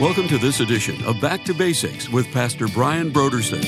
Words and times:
Welcome 0.00 0.28
to 0.28 0.38
this 0.38 0.60
edition 0.60 1.04
of 1.04 1.20
Back 1.20 1.42
to 1.46 1.52
Basics 1.52 2.08
with 2.08 2.30
Pastor 2.30 2.68
Brian 2.68 3.10
Brodersen. 3.10 3.64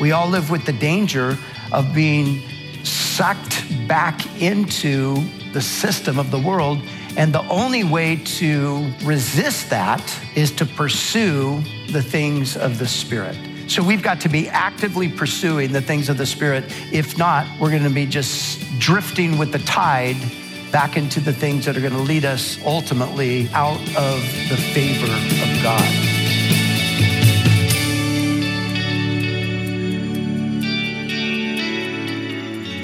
We 0.00 0.12
all 0.12 0.28
live 0.28 0.50
with 0.50 0.64
the 0.66 0.72
danger 0.72 1.36
of 1.72 1.92
being 1.92 2.42
sucked 2.84 3.64
back 3.88 4.40
into 4.40 5.16
the 5.52 5.60
system 5.60 6.16
of 6.16 6.30
the 6.30 6.38
world. 6.38 6.78
And 7.16 7.34
the 7.34 7.42
only 7.48 7.82
way 7.82 8.22
to 8.38 8.88
resist 9.02 9.68
that 9.70 10.16
is 10.36 10.52
to 10.52 10.64
pursue 10.64 11.60
the 11.90 12.02
things 12.02 12.56
of 12.56 12.78
the 12.78 12.86
Spirit. 12.86 13.36
So 13.66 13.82
we've 13.82 14.02
got 14.02 14.20
to 14.20 14.28
be 14.28 14.48
actively 14.48 15.08
pursuing 15.08 15.72
the 15.72 15.82
things 15.82 16.08
of 16.08 16.18
the 16.18 16.26
Spirit. 16.26 16.62
If 16.92 17.18
not, 17.18 17.48
we're 17.58 17.70
going 17.70 17.82
to 17.82 17.90
be 17.90 18.06
just 18.06 18.60
drifting 18.78 19.38
with 19.38 19.50
the 19.50 19.58
tide 19.58 20.18
back 20.72 20.96
into 20.96 21.20
the 21.20 21.32
things 21.32 21.64
that 21.64 21.76
are 21.76 21.80
going 21.80 21.92
to 21.92 21.98
lead 21.98 22.24
us 22.24 22.58
ultimately 22.64 23.48
out 23.52 23.80
of 23.96 24.20
the 24.48 24.56
favor 24.74 25.06
of 25.06 25.62
God. 25.62 26.16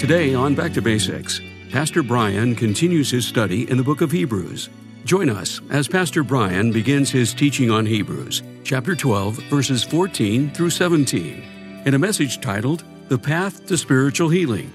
Today 0.01 0.35
on 0.35 0.57
Back 0.57 0.73
to 0.73 0.83
Basics, 0.83 1.41
Pastor 1.71 2.03
Brian 2.03 2.57
continues 2.57 3.11
his 3.11 3.25
study 3.25 3.71
in 3.71 3.77
the 3.77 3.85
book 3.85 4.01
of 4.01 4.11
Hebrews. 4.11 4.69
Join 5.05 5.31
us 5.31 5.61
as 5.71 5.87
Pastor 5.87 6.25
Brian 6.25 6.73
begins 6.73 7.09
his 7.09 7.33
teaching 7.33 7.71
on 7.71 7.87
Hebrews, 7.87 8.43
chapter 8.65 8.97
12, 8.97 9.37
verses 9.45 9.85
14 9.85 10.51
through 10.51 10.71
17, 10.71 11.83
in 11.87 11.95
a 11.95 11.99
message 11.99 12.41
titled 12.41 12.85
The 13.09 13.19
Path 13.19 13.65
to 13.67 13.79
Spiritual 13.79 14.29
Healing. 14.29 14.73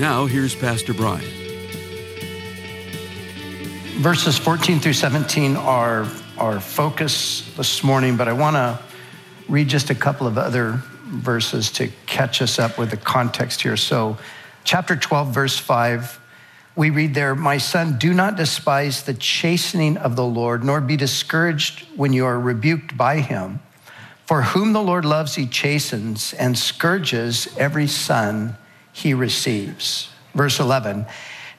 Now, 0.00 0.24
here's 0.24 0.54
Pastor 0.54 0.94
Brian. 0.94 1.28
Verses 3.98 4.38
14 4.38 4.80
through 4.80 4.94
17 4.94 5.56
are 5.56 6.08
our 6.38 6.58
focus 6.58 7.54
this 7.54 7.84
morning, 7.84 8.16
but 8.16 8.26
I 8.26 8.32
want 8.32 8.56
to 8.56 8.78
read 9.46 9.68
just 9.68 9.90
a 9.90 9.94
couple 9.94 10.26
of 10.26 10.38
other 10.38 10.82
verses 11.04 11.70
to 11.72 11.90
catch 12.06 12.40
us 12.40 12.58
up 12.58 12.78
with 12.78 12.90
the 12.90 12.96
context 12.96 13.60
here. 13.60 13.76
So, 13.76 14.16
chapter 14.64 14.96
12, 14.96 15.34
verse 15.34 15.58
5, 15.58 16.18
we 16.76 16.88
read 16.88 17.12
there, 17.12 17.34
My 17.34 17.58
son, 17.58 17.98
do 17.98 18.14
not 18.14 18.36
despise 18.36 19.02
the 19.02 19.12
chastening 19.12 19.98
of 19.98 20.16
the 20.16 20.24
Lord, 20.24 20.64
nor 20.64 20.80
be 20.80 20.96
discouraged 20.96 21.86
when 21.94 22.14
you 22.14 22.24
are 22.24 22.40
rebuked 22.40 22.96
by 22.96 23.20
him. 23.20 23.60
For 24.24 24.40
whom 24.40 24.72
the 24.72 24.80
Lord 24.80 25.04
loves, 25.04 25.34
he 25.34 25.46
chastens 25.46 26.32
and 26.32 26.56
scourges 26.56 27.54
every 27.58 27.86
son 27.86 28.56
he 28.92 29.14
receives. 29.14 30.10
Verse 30.34 30.60
11 30.60 31.06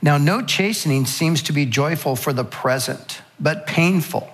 Now, 0.02 0.18
no 0.18 0.42
chastening 0.42 1.06
seems 1.06 1.44
to 1.44 1.54
be 1.54 1.66
joyful 1.66 2.16
for 2.16 2.34
the 2.34 2.44
present, 2.44 3.22
but 3.40 3.68
painful. 3.68 4.32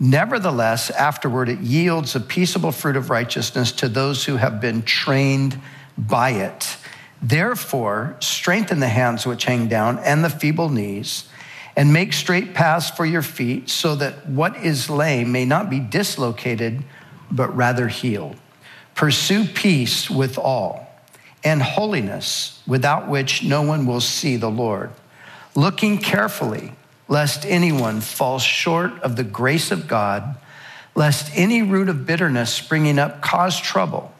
Nevertheless, 0.00 0.90
afterward, 0.90 1.48
it 1.48 1.60
yields 1.60 2.16
a 2.16 2.20
peaceable 2.20 2.72
fruit 2.72 2.96
of 2.96 3.10
righteousness 3.10 3.70
to 3.72 3.88
those 3.88 4.24
who 4.24 4.36
have 4.36 4.60
been 4.60 4.82
trained 4.82 5.60
by 5.96 6.30
it. 6.30 6.76
Therefore, 7.22 8.16
strengthen 8.20 8.80
the 8.80 8.88
hands 8.88 9.24
which 9.24 9.44
hang 9.44 9.68
down 9.68 9.98
and 10.00 10.24
the 10.24 10.30
feeble 10.30 10.68
knees, 10.68 11.28
and 11.76 11.92
make 11.92 12.12
straight 12.12 12.54
paths 12.54 12.90
for 12.90 13.06
your 13.06 13.22
feet, 13.22 13.68
so 13.70 13.94
that 13.96 14.28
what 14.28 14.56
is 14.56 14.90
lame 14.90 15.32
may 15.32 15.44
not 15.44 15.70
be 15.70 15.80
dislocated, 15.80 16.84
but 17.30 17.54
rather 17.56 17.88
healed. 17.88 18.36
Pursue 18.94 19.44
peace 19.44 20.08
with 20.10 20.38
all 20.38 20.83
and 21.44 21.62
holiness, 21.62 22.60
without 22.66 23.08
which 23.08 23.44
no 23.44 23.62
one 23.62 23.86
will 23.86 24.00
see 24.00 24.36
the 24.36 24.50
Lord. 24.50 24.90
Looking 25.54 25.98
carefully, 25.98 26.72
lest 27.06 27.44
anyone 27.44 28.00
fall 28.00 28.38
short 28.38 28.92
of 29.02 29.16
the 29.16 29.24
grace 29.24 29.70
of 29.70 29.86
God, 29.86 30.36
lest 30.94 31.30
any 31.36 31.62
root 31.62 31.88
of 31.88 32.06
bitterness 32.06 32.52
springing 32.52 32.98
up 32.98 33.20
cause 33.20 33.60
trouble, 33.60 34.12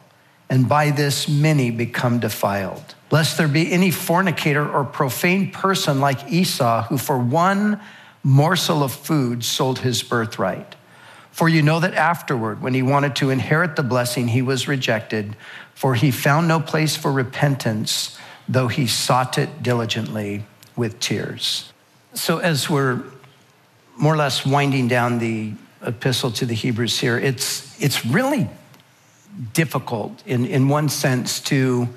and 0.49 0.69
by 0.69 0.91
this 0.91 1.27
many 1.27 1.71
become 1.71 2.19
defiled. 2.19 2.93
Lest 3.11 3.37
there 3.37 3.47
be 3.47 3.71
any 3.71 3.91
fornicator 3.91 4.69
or 4.69 4.83
profane 4.83 5.51
person 5.51 5.99
like 5.99 6.31
Esau, 6.31 6.83
who 6.83 6.97
for 6.97 7.17
one 7.17 7.79
morsel 8.23 8.83
of 8.83 8.91
food 8.91 9.43
sold 9.43 9.79
his 9.79 10.03
birthright. 10.03 10.75
For 11.35 11.49
you 11.49 11.61
know 11.61 11.81
that 11.81 11.93
afterward, 11.95 12.61
when 12.61 12.73
he 12.73 12.81
wanted 12.81 13.17
to 13.17 13.29
inherit 13.29 13.75
the 13.75 13.83
blessing, 13.83 14.29
he 14.29 14.41
was 14.41 14.69
rejected 14.69 15.35
for 15.73 15.93
he 15.93 16.09
found 16.09 16.47
no 16.47 16.61
place 16.61 16.95
for 16.95 17.11
repentance, 17.11 18.17
though 18.47 18.69
he 18.69 18.87
sought 18.87 19.37
it 19.37 19.61
diligently 19.61 20.45
with 20.77 20.97
tears. 21.01 21.73
So, 22.13 22.37
as 22.37 22.69
we're 22.69 23.03
more 23.97 24.13
or 24.13 24.15
less 24.15 24.45
winding 24.45 24.87
down 24.87 25.19
the 25.19 25.51
epistle 25.81 26.31
to 26.31 26.45
the 26.45 26.53
Hebrews 26.53 26.97
here, 26.99 27.19
it's, 27.19 27.83
it's 27.83 28.05
really 28.05 28.47
difficult 29.51 30.25
in, 30.25 30.45
in 30.45 30.69
one 30.69 30.87
sense 30.87 31.41
to, 31.41 31.89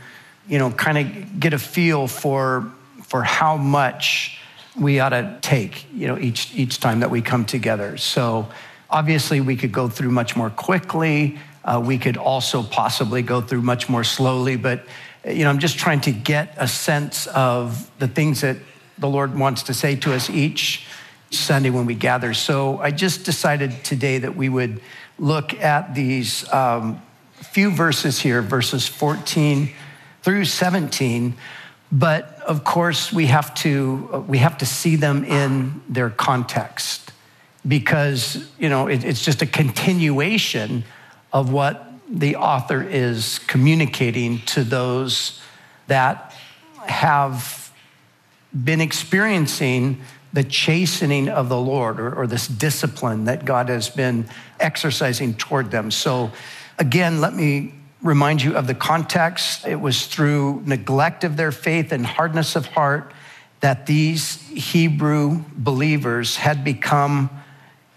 you 0.48 0.58
know, 0.58 0.72
kind 0.72 0.98
of 0.98 1.38
get 1.38 1.52
a 1.52 1.60
feel 1.60 2.08
for, 2.08 2.72
for 3.04 3.22
how 3.22 3.56
much 3.56 4.40
we 4.76 4.98
ought 4.98 5.10
to 5.10 5.38
take, 5.42 5.86
you 5.94 6.08
know, 6.08 6.18
each, 6.18 6.52
each 6.56 6.80
time 6.80 6.98
that 6.98 7.12
we 7.12 7.22
come 7.22 7.44
together. 7.44 7.96
So 7.96 8.48
obviously 8.90 9.40
we 9.40 9.56
could 9.56 9.72
go 9.72 9.88
through 9.88 10.10
much 10.10 10.36
more 10.36 10.50
quickly. 10.50 11.38
Uh, 11.64 11.82
we 11.84 11.98
could 11.98 12.16
also 12.16 12.62
possibly 12.62 13.22
go 13.22 13.40
through 13.40 13.62
much 13.62 13.88
more 13.88 14.04
slowly, 14.04 14.56
but 14.56 14.84
you 15.26 15.44
know, 15.44 15.50
I'm 15.50 15.58
just 15.58 15.78
trying 15.78 16.00
to 16.02 16.12
get 16.12 16.54
a 16.56 16.68
sense 16.68 17.26
of 17.28 17.90
the 17.98 18.08
things 18.08 18.40
that 18.40 18.56
the 18.96 19.08
Lord 19.08 19.38
wants 19.38 19.64
to 19.64 19.74
say 19.74 19.96
to 19.96 20.14
us 20.14 20.30
each 20.30 20.86
Sunday 21.30 21.70
when 21.70 21.86
we 21.86 21.94
gather. 21.94 22.32
So 22.32 22.78
I 22.78 22.90
just 22.90 23.24
decided 23.24 23.84
today 23.84 24.18
that 24.18 24.34
we 24.34 24.48
would 24.48 24.80
look 25.18 25.52
at 25.54 25.94
these 25.94 26.50
um, 26.52 27.02
few 27.32 27.70
verses 27.70 28.18
here, 28.18 28.40
verses 28.40 28.86
14 28.88 29.70
through 30.22 30.44
17. 30.46 31.34
But 31.90 32.40
of 32.46 32.64
course, 32.64 33.12
we 33.12 33.26
have 33.26 33.54
to 33.56 34.24
we 34.28 34.38
have 34.38 34.58
to 34.58 34.66
see 34.66 34.96
them 34.96 35.24
in 35.24 35.82
their 35.88 36.10
context 36.10 37.12
because 37.68 38.48
you 38.58 38.68
know 38.68 38.88
it, 38.88 39.04
it's 39.04 39.24
just 39.24 39.42
a 39.42 39.46
continuation 39.46 40.82
of 41.32 41.52
what 41.52 41.84
the 42.10 42.36
author 42.36 42.82
is 42.82 43.38
communicating 43.40 44.40
to 44.40 44.64
those 44.64 45.40
that 45.86 46.34
have 46.86 47.70
been 48.64 48.80
experiencing 48.80 50.00
the 50.32 50.44
chastening 50.44 51.28
of 51.28 51.48
the 51.48 51.58
Lord 51.58 52.00
or, 52.00 52.14
or, 52.14 52.26
this 52.26 52.46
discipline 52.48 53.24
that 53.24 53.44
God 53.44 53.68
has 53.68 53.88
been 53.88 54.26
exercising 54.60 55.34
toward 55.34 55.70
them. 55.70 55.90
So, 55.90 56.30
again, 56.78 57.20
let 57.20 57.34
me 57.34 57.74
remind 58.02 58.42
you 58.42 58.54
of 58.54 58.66
the 58.66 58.74
context. 58.74 59.66
It 59.66 59.80
was 59.80 60.06
through 60.06 60.62
neglect 60.66 61.24
of 61.24 61.36
their 61.36 61.52
faith 61.52 61.92
and 61.92 62.04
hardness 62.04 62.56
of 62.56 62.66
heart 62.66 63.12
that 63.60 63.86
these 63.86 64.40
Hebrew 64.48 65.44
believers 65.56 66.36
had 66.36 66.62
become 66.62 67.30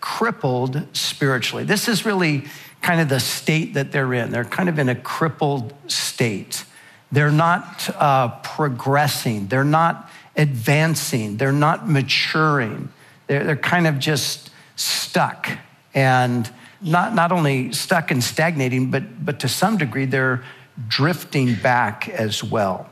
crippled 0.01 0.85
spiritually. 0.93 1.63
This 1.63 1.87
is 1.87 2.05
really 2.05 2.45
kind 2.81 2.99
of 2.99 3.09
the 3.09 3.19
state 3.19 3.75
that 3.75 3.91
they're 3.91 4.13
in. 4.13 4.31
They're 4.31 4.43
kind 4.43 4.67
of 4.67 4.79
in 4.79 4.89
a 4.89 4.95
crippled 4.95 5.73
state. 5.87 6.65
They're 7.11 7.31
not 7.31 7.89
uh, 7.95 8.29
progressing, 8.39 9.47
they're 9.47 9.63
not 9.63 10.09
advancing, 10.35 11.37
they're 11.37 11.51
not 11.51 11.87
maturing. 11.87 12.89
They're, 13.27 13.43
they're 13.43 13.55
kind 13.55 13.85
of 13.87 13.99
just 13.99 14.49
stuck 14.75 15.49
and 15.93 16.51
not, 16.81 17.13
not 17.13 17.31
only 17.31 17.73
stuck 17.73 18.11
and 18.11 18.23
stagnating, 18.23 18.91
but, 18.91 19.23
but 19.23 19.39
to 19.41 19.47
some 19.47 19.77
degree, 19.77 20.05
they're 20.05 20.43
drifting 20.87 21.55
back 21.55 22.09
as 22.09 22.43
well. 22.43 22.89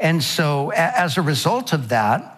And 0.00 0.22
so, 0.22 0.70
as 0.72 1.16
a 1.16 1.22
result 1.22 1.72
of 1.72 1.90
that, 1.90 2.33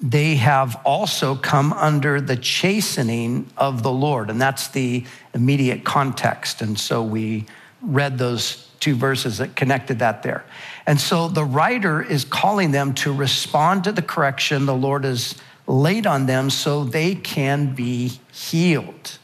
they 0.00 0.36
have 0.36 0.80
also 0.84 1.34
come 1.34 1.72
under 1.72 2.20
the 2.20 2.36
chastening 2.36 3.48
of 3.56 3.82
the 3.82 3.92
Lord. 3.92 4.28
And 4.28 4.40
that's 4.40 4.68
the 4.68 5.04
immediate 5.34 5.84
context. 5.84 6.60
And 6.60 6.78
so 6.78 7.02
we 7.02 7.46
read 7.80 8.18
those 8.18 8.68
two 8.78 8.94
verses 8.94 9.38
that 9.38 9.56
connected 9.56 10.00
that 10.00 10.22
there. 10.22 10.44
And 10.86 11.00
so 11.00 11.28
the 11.28 11.44
writer 11.44 12.02
is 12.02 12.24
calling 12.24 12.72
them 12.72 12.94
to 12.94 13.12
respond 13.12 13.84
to 13.84 13.92
the 13.92 14.02
correction 14.02 14.66
the 14.66 14.74
Lord 14.74 15.04
has 15.04 15.34
laid 15.66 16.06
on 16.06 16.26
them 16.26 16.50
so 16.50 16.84
they 16.84 17.14
can 17.14 17.74
be 17.74 18.20
healed. 18.32 19.18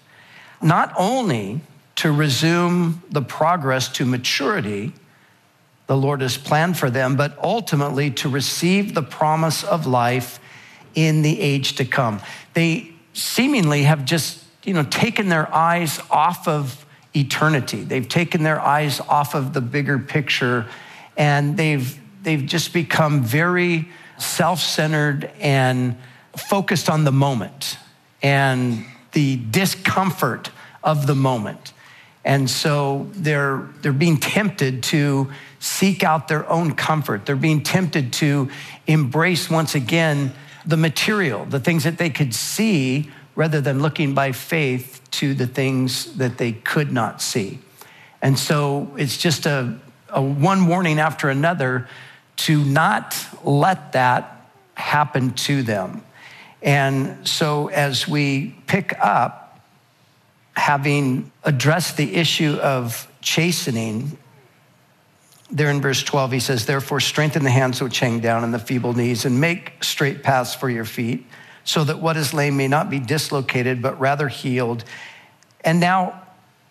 Not 0.60 0.92
only 0.96 1.60
to 1.96 2.10
resume 2.10 3.02
the 3.10 3.22
progress 3.22 3.88
to 3.90 4.06
maturity 4.06 4.94
the 5.88 5.96
Lord 5.96 6.22
has 6.22 6.38
planned 6.38 6.78
for 6.78 6.88
them, 6.88 7.16
but 7.16 7.36
ultimately 7.42 8.10
to 8.12 8.28
receive 8.28 8.94
the 8.94 9.02
promise 9.02 9.62
of 9.62 9.86
life 9.86 10.40
in 10.94 11.22
the 11.22 11.40
age 11.40 11.76
to 11.76 11.84
come. 11.84 12.20
They 12.54 12.92
seemingly 13.12 13.84
have 13.84 14.04
just, 14.04 14.42
you 14.64 14.74
know, 14.74 14.84
taken 14.84 15.28
their 15.28 15.52
eyes 15.54 16.00
off 16.10 16.48
of 16.48 16.84
eternity. 17.14 17.82
They've 17.82 18.08
taken 18.08 18.42
their 18.42 18.60
eyes 18.60 19.00
off 19.00 19.34
of 19.34 19.52
the 19.52 19.60
bigger 19.60 19.98
picture 19.98 20.66
and 21.16 21.56
they've, 21.56 21.98
they've 22.22 22.44
just 22.44 22.72
become 22.72 23.22
very 23.22 23.88
self 24.18 24.60
centered 24.60 25.30
and 25.40 25.96
focused 26.36 26.88
on 26.88 27.04
the 27.04 27.12
moment 27.12 27.76
and 28.22 28.84
the 29.12 29.36
discomfort 29.50 30.50
of 30.82 31.06
the 31.06 31.14
moment. 31.14 31.72
And 32.24 32.48
so 32.48 33.08
they're, 33.12 33.68
they're 33.82 33.92
being 33.92 34.16
tempted 34.16 34.84
to 34.84 35.32
seek 35.58 36.04
out 36.04 36.28
their 36.28 36.48
own 36.48 36.74
comfort. 36.74 37.26
They're 37.26 37.36
being 37.36 37.62
tempted 37.62 38.12
to 38.14 38.48
embrace 38.86 39.50
once 39.50 39.74
again 39.74 40.32
the 40.64 40.76
material, 40.76 41.44
the 41.44 41.60
things 41.60 41.84
that 41.84 41.98
they 41.98 42.10
could 42.10 42.34
see, 42.34 43.10
rather 43.34 43.60
than 43.60 43.80
looking 43.80 44.14
by 44.14 44.32
faith 44.32 45.00
to 45.10 45.34
the 45.34 45.46
things 45.46 46.14
that 46.16 46.38
they 46.38 46.52
could 46.52 46.92
not 46.92 47.22
see. 47.22 47.58
And 48.20 48.38
so 48.38 48.92
it's 48.96 49.16
just 49.16 49.46
a, 49.46 49.78
a 50.10 50.22
one 50.22 50.66
warning 50.66 50.98
after 50.98 51.28
another 51.28 51.88
to 52.36 52.62
not 52.64 53.16
let 53.42 53.92
that 53.92 54.46
happen 54.74 55.32
to 55.32 55.62
them. 55.62 56.02
And 56.62 57.26
so 57.26 57.68
as 57.68 58.06
we 58.06 58.54
pick 58.66 58.94
up, 59.00 59.60
having 60.54 61.32
addressed 61.44 61.96
the 61.96 62.14
issue 62.14 62.54
of 62.62 63.08
chastening, 63.20 64.16
there 65.52 65.70
in 65.70 65.82
verse 65.82 66.02
12, 66.02 66.32
he 66.32 66.40
says, 66.40 66.64
Therefore, 66.64 66.98
strengthen 66.98 67.44
the 67.44 67.50
hands 67.50 67.82
which 67.82 68.00
hang 68.00 68.20
down 68.20 68.42
and 68.42 68.52
the 68.52 68.58
feeble 68.58 68.94
knees, 68.94 69.26
and 69.26 69.40
make 69.40 69.84
straight 69.84 70.22
paths 70.22 70.54
for 70.54 70.70
your 70.70 70.86
feet, 70.86 71.26
so 71.62 71.84
that 71.84 72.00
what 72.00 72.16
is 72.16 72.32
lame 72.32 72.56
may 72.56 72.68
not 72.68 72.88
be 72.88 72.98
dislocated, 72.98 73.82
but 73.82 74.00
rather 74.00 74.28
healed. 74.28 74.84
And 75.60 75.78
now, 75.78 76.22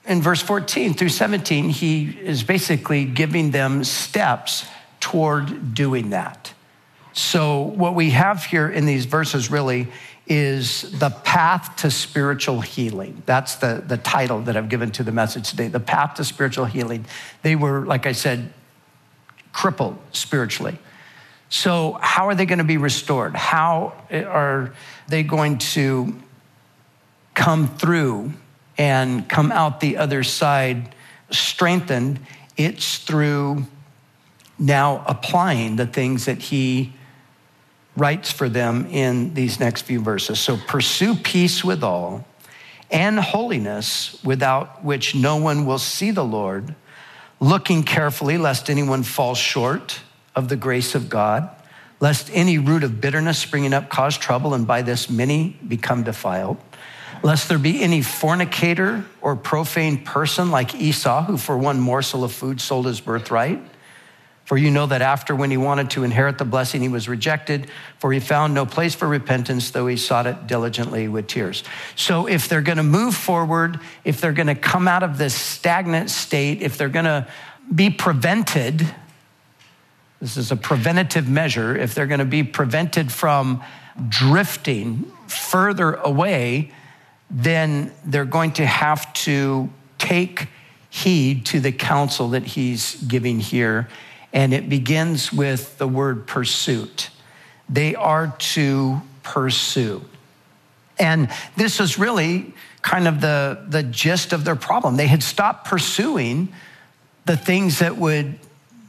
in 0.06 0.22
verse 0.22 0.42
14 0.42 0.95
through 0.95 1.10
17, 1.10 1.69
he 1.69 2.10
is 2.10 2.44
basically 2.44 3.06
giving 3.06 3.51
them 3.51 3.83
steps 3.83 4.66
toward 5.00 5.75
doing 5.75 6.10
that. 6.10 6.54
So, 7.13 7.62
what 7.62 7.94
we 7.94 8.10
have 8.12 8.45
here 8.45 8.68
in 8.68 8.86
these 8.86 9.06
verses 9.06 9.51
really 9.51 9.89
is 10.27 10.98
the 11.00 11.10
path 11.10 11.75
to 11.77 11.92
spiritual 11.92 12.62
healing. 12.62 13.22
That's 13.25 13.56
the, 13.56 13.84
the 13.86 13.98
title 13.98 14.42
that 14.44 14.56
I've 14.56 14.69
given 14.69 14.92
to 14.92 15.04
the 15.04 15.12
message 15.12 15.50
today 15.50 15.68
the 15.68 15.80
path 15.80 16.16
to 16.16 16.24
spiritual 16.24 16.66
healing. 16.66 17.06
They 17.42 17.56
were, 17.56 17.86
like 17.86 18.06
I 18.06 18.13
said, 18.13 18.54
crippled 19.62 19.96
spiritually. 20.12 20.80
So, 21.50 22.00
how 22.02 22.28
are 22.30 22.34
they 22.34 22.48
going 22.48 22.58
to 22.58 22.66
be 22.66 22.78
restored? 22.78 23.36
How 23.36 23.94
eh, 24.10 24.24
are 24.24 24.74
they 25.08 25.22
going 25.22 25.60
to 25.75 26.16
come 27.36 27.68
through 27.68 28.34
and 28.80 29.30
come 29.30 29.52
out 29.52 29.80
the 29.80 29.98
other 29.98 30.24
side 30.24 30.96
strengthened? 31.30 32.19
It's 32.58 32.98
through 32.98 33.68
now 34.58 35.04
applying 35.08 35.75
the 35.75 35.86
things 35.86 36.25
that 36.25 36.40
he 36.40 36.94
writes 37.96 38.31
for 38.31 38.50
them 38.50 38.88
in 38.88 39.36
these 39.36 39.60
next 39.60 39.84
few 39.84 40.02
verses. 40.02 40.40
So 40.40 40.58
pursue 40.58 41.13
peace 41.13 41.63
with 41.63 41.84
all 41.84 42.25
and 42.90 43.19
holiness 43.19 44.19
without 44.24 44.84
which 44.84 45.13
no 45.13 45.36
one 45.36 45.68
will 45.68 45.78
see 45.78 46.10
the 46.10 46.25
Lord, 46.25 46.74
looking 47.41 47.81
carefully 47.83 48.38
lest 48.38 48.69
anyone 48.69 49.03
fall 49.03 49.35
short 49.35 49.99
of 50.35 50.47
the 50.47 50.55
grace 50.55 50.95
of 50.95 51.09
God, 51.09 51.49
lest 51.99 52.29
any 52.31 52.57
root 52.57 52.83
of 52.83 53.01
bitterness 53.01 53.39
springing 53.39 53.73
up 53.73 53.89
cause 53.89 54.17
trouble 54.17 54.53
and 54.53 54.65
by 54.65 54.83
this 54.83 55.09
many 55.09 55.57
become 55.67 56.03
defiled. 56.03 56.57
Lest 57.23 57.49
there 57.49 57.59
be 57.59 57.81
any 57.81 58.01
fornicator 58.01 59.05
or 59.21 59.35
profane 59.35 60.03
person 60.03 60.49
like 60.49 60.73
Esau, 60.73 61.23
who 61.23 61.38
for 61.38 61.57
one 61.57 61.79
morsel 61.79 62.23
of 62.23 62.31
food 62.31 62.61
sold 62.61 62.85
his 62.85 63.01
birthright. 63.01 63.61
For 64.51 64.57
you 64.57 64.69
know 64.69 64.86
that 64.86 65.01
after 65.01 65.33
when 65.33 65.50
he 65.50 65.56
wanted 65.56 65.92
to 65.92 66.03
inherit 66.03 66.38
the 66.38 66.44
blessing, 66.44 66.81
he 66.81 66.89
was 66.89 67.07
rejected, 67.07 67.69
for 68.00 68.12
he 68.12 68.19
found 68.19 68.53
no 68.53 68.65
place 68.65 68.94
for 68.94 69.07
repentance, 69.07 69.71
though 69.71 69.88
he 69.88 69.95
sought 69.95 70.27
it 70.27 70.45
diligently 70.45 71.07
with 71.07 71.27
tears. 71.27 71.63
So 71.95 72.27
if 72.27 72.50
they're 72.50 72.59
going 72.59 72.75
to 72.75 72.83
move 72.83 73.15
forward, 73.15 73.80
if 74.03 74.19
they're 74.19 74.33
going 74.33 74.48
to 74.48 74.56
come 74.56 74.89
out 74.89 75.03
of 75.03 75.18
this 75.18 75.33
stagnant 75.33 76.09
state, 76.09 76.62
if 76.62 76.77
they're 76.77 76.89
going 76.89 77.06
to 77.06 77.30
be 77.74 77.92
prevented, 77.92 78.94
this 80.19 80.36
is 80.36 80.51
a 80.51 80.57
preventative 80.57 81.30
measure, 81.30 81.74
if 81.74 81.95
they're 81.95 82.06
going 82.06 82.19
to 82.19 82.25
be 82.25 82.44
prevented 82.44 83.09
from 83.09 83.63
drifting 84.09 85.09
further 85.27 85.94
away, 85.94 86.74
then 87.30 87.94
they're 88.03 88.25
going 88.25 88.51
to 88.51 88.65
have 88.65 89.13
to 89.13 89.69
take 89.98 90.50
heed 90.89 91.45
to 91.45 91.62
the 91.62 91.71
counsel 91.71 92.31
that 92.31 92.44
he's 92.44 93.01
giving 93.03 93.39
here 93.39 93.88
and 94.33 94.54
it 94.54 94.69
begins 94.69 95.33
with 95.33 95.78
the 95.78 95.88
word 95.88 96.28
pursuit. 96.28 97.10
They 97.69 97.95
are 97.95 98.36
to 98.38 99.01
pursue. 99.24 100.04
And 101.00 101.30
this 101.56 101.80
is 101.80 101.98
really 101.98 102.54
kind 102.81 103.07
of 103.07 103.22
the, 103.22 103.66
the 103.68 103.83
gist 103.83 104.33
of 104.33 104.45
their 104.45 104.56
problem. 104.56 104.98
They 104.98 105.07
had 105.07 105.24
stopped 105.24 105.68
pursuing 105.68 106.50
the 107.25 107.38
things 107.38 107.80
that 107.80 107.98
would 107.98 108.39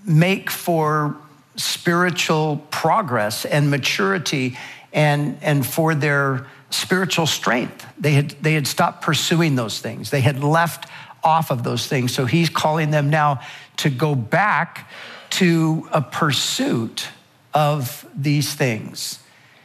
make 0.04 0.50
for 0.50 1.16
spiritual 1.56 2.66
progress 2.70 3.44
and 3.44 3.70
maturity 3.70 4.56
and, 4.92 5.38
and 5.42 5.66
for 5.66 5.94
their 5.94 6.46
spiritual 6.70 7.26
strength. 7.26 7.86
They 7.98 8.12
had, 8.12 8.30
they 8.42 8.54
had 8.54 8.66
stopped 8.66 9.02
pursuing 9.02 9.54
those 9.54 9.78
things, 9.78 10.10
they 10.10 10.20
had 10.20 10.42
left 10.42 10.88
off 11.22 11.50
of 11.50 11.62
those 11.62 11.86
things. 11.86 12.12
So 12.12 12.24
he's 12.26 12.48
calling 12.48 12.90
them 12.90 13.10
now 13.10 13.40
to 13.78 13.90
go 13.90 14.14
back 14.14 14.90
to 15.30 15.88
a 15.92 16.02
pursuit 16.02 17.08
of 17.54 18.06
these 18.14 18.54
things. 18.54 19.18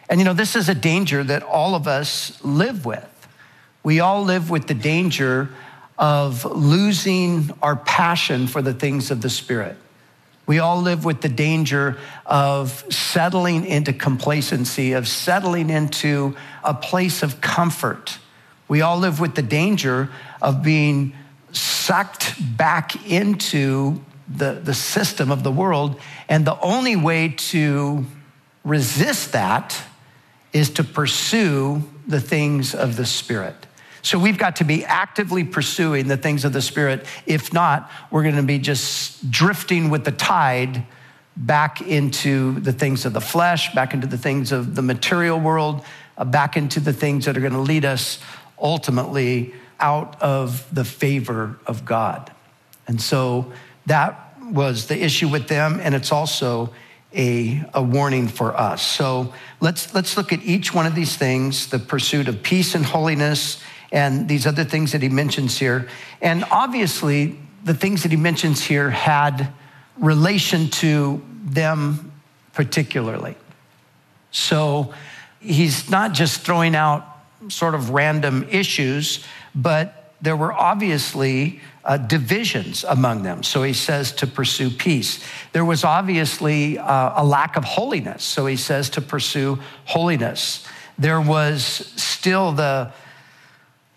And 0.09 0.19
you 0.19 0.25
know, 0.25 0.33
this 0.33 0.55
is 0.55 0.69
a 0.69 0.75
danger 0.75 1.23
that 1.23 1.43
all 1.43 1.75
of 1.75 1.87
us 1.87 2.43
live 2.43 2.85
with. 2.85 3.27
We 3.83 3.99
all 3.99 4.23
live 4.23 4.49
with 4.49 4.67
the 4.67 4.73
danger 4.73 5.49
of 5.97 6.45
losing 6.45 7.49
our 7.61 7.75
passion 7.75 8.47
for 8.47 8.61
the 8.61 8.73
things 8.73 9.11
of 9.11 9.21
the 9.21 9.29
Spirit. 9.29 9.77
We 10.45 10.59
all 10.59 10.81
live 10.81 11.03
with 11.03 11.21
the 11.21 11.29
danger 11.29 11.97
of 12.25 12.85
settling 12.89 13.65
into 13.65 13.91
complacency, 13.91 14.93
of 14.93 15.07
settling 15.07 15.69
into 15.69 16.37
a 16.63 16.73
place 16.73 17.21
of 17.21 17.41
comfort. 17.41 18.17
We 18.69 18.81
all 18.81 18.97
live 18.97 19.19
with 19.19 19.35
the 19.35 19.41
danger 19.41 20.09
of 20.41 20.63
being 20.63 21.13
sucked 21.57 22.35
back 22.57 23.09
into 23.09 24.01
the, 24.27 24.53
the 24.53 24.73
system 24.73 25.31
of 25.31 25.43
the 25.43 25.51
world. 25.51 25.99
And 26.29 26.45
the 26.45 26.59
only 26.59 26.95
way 26.95 27.29
to 27.29 28.05
resist 28.63 29.31
that 29.31 29.81
is 30.53 30.69
to 30.71 30.83
pursue 30.83 31.83
the 32.07 32.19
things 32.19 32.73
of 32.73 32.95
the 32.95 33.05
Spirit. 33.05 33.55
So 34.01 34.17
we've 34.17 34.37
got 34.37 34.57
to 34.57 34.63
be 34.63 34.85
actively 34.85 35.43
pursuing 35.43 36.07
the 36.07 36.17
things 36.17 36.45
of 36.45 36.53
the 36.53 36.61
Spirit. 36.61 37.05
If 37.25 37.51
not, 37.51 37.91
we're 38.11 38.23
going 38.23 38.35
to 38.35 38.43
be 38.43 38.59
just 38.59 39.29
drifting 39.29 39.89
with 39.89 40.05
the 40.05 40.11
tide 40.11 40.85
back 41.35 41.81
into 41.81 42.59
the 42.61 42.73
things 42.73 43.05
of 43.05 43.13
the 43.13 43.21
flesh, 43.21 43.73
back 43.73 43.93
into 43.93 44.07
the 44.07 44.17
things 44.17 44.51
of 44.51 44.75
the 44.75 44.81
material 44.81 45.39
world, 45.39 45.83
uh, 46.17 46.25
back 46.25 46.57
into 46.57 46.79
the 46.79 46.93
things 46.93 47.25
that 47.25 47.37
are 47.37 47.41
going 47.41 47.53
to 47.53 47.59
lead 47.59 47.85
us 47.85 48.19
ultimately 48.59 49.53
out 49.79 50.21
of 50.21 50.73
the 50.73 50.83
favor 50.83 51.59
of 51.65 51.85
God. 51.85 52.31
And 52.87 53.01
so 53.01 53.51
that 53.85 54.37
was 54.41 54.87
the 54.87 55.03
issue 55.03 55.27
with 55.27 55.47
them, 55.47 55.79
and 55.81 55.93
it's 55.93 56.11
also 56.11 56.73
a, 57.13 57.63
a 57.73 57.81
warning 57.81 58.27
for 58.27 58.55
us. 58.55 58.81
So 58.81 59.33
let's, 59.59 59.93
let's 59.93 60.17
look 60.17 60.33
at 60.33 60.41
each 60.43 60.73
one 60.73 60.85
of 60.85 60.95
these 60.95 61.15
things 61.15 61.67
the 61.67 61.79
pursuit 61.79 62.27
of 62.27 62.43
peace 62.43 62.75
and 62.75 62.85
holiness, 62.85 63.61
and 63.91 64.27
these 64.27 64.45
other 64.45 64.63
things 64.63 64.91
that 64.91 65.01
he 65.01 65.09
mentions 65.09 65.57
here. 65.57 65.87
And 66.21 66.43
obviously, 66.51 67.39
the 67.63 67.73
things 67.73 68.03
that 68.03 68.11
he 68.11 68.17
mentions 68.17 68.63
here 68.63 68.89
had 68.89 69.53
relation 69.97 70.69
to 70.69 71.21
them 71.43 72.11
particularly. 72.53 73.35
So 74.31 74.93
he's 75.39 75.89
not 75.89 76.13
just 76.13 76.41
throwing 76.41 76.75
out 76.75 77.05
sort 77.49 77.75
of 77.75 77.91
random 77.91 78.47
issues, 78.49 79.23
but 79.57 80.13
there 80.21 80.37
were 80.37 80.53
obviously 80.53 81.59
uh, 81.83 81.97
divisions 81.97 82.83
among 82.83 83.23
them. 83.23 83.43
So 83.43 83.63
he 83.63 83.73
says 83.73 84.11
to 84.13 84.27
pursue 84.27 84.69
peace. 84.69 85.23
There 85.51 85.65
was 85.65 85.83
obviously 85.83 86.77
uh, 86.77 87.21
a 87.21 87.25
lack 87.25 87.55
of 87.55 87.63
holiness. 87.63 88.23
So 88.23 88.45
he 88.45 88.55
says 88.55 88.89
to 88.91 89.01
pursue 89.01 89.59
holiness. 89.85 90.65
There 90.97 91.21
was 91.21 91.63
still 91.63 92.51
the 92.51 92.91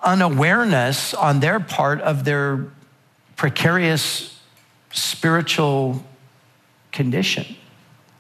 unawareness 0.03 1.15
on 1.15 1.41
their 1.41 1.61
part 1.61 2.01
of 2.01 2.25
their 2.25 2.69
precarious 3.37 4.39
spiritual 4.91 6.05
condition. 6.93 7.57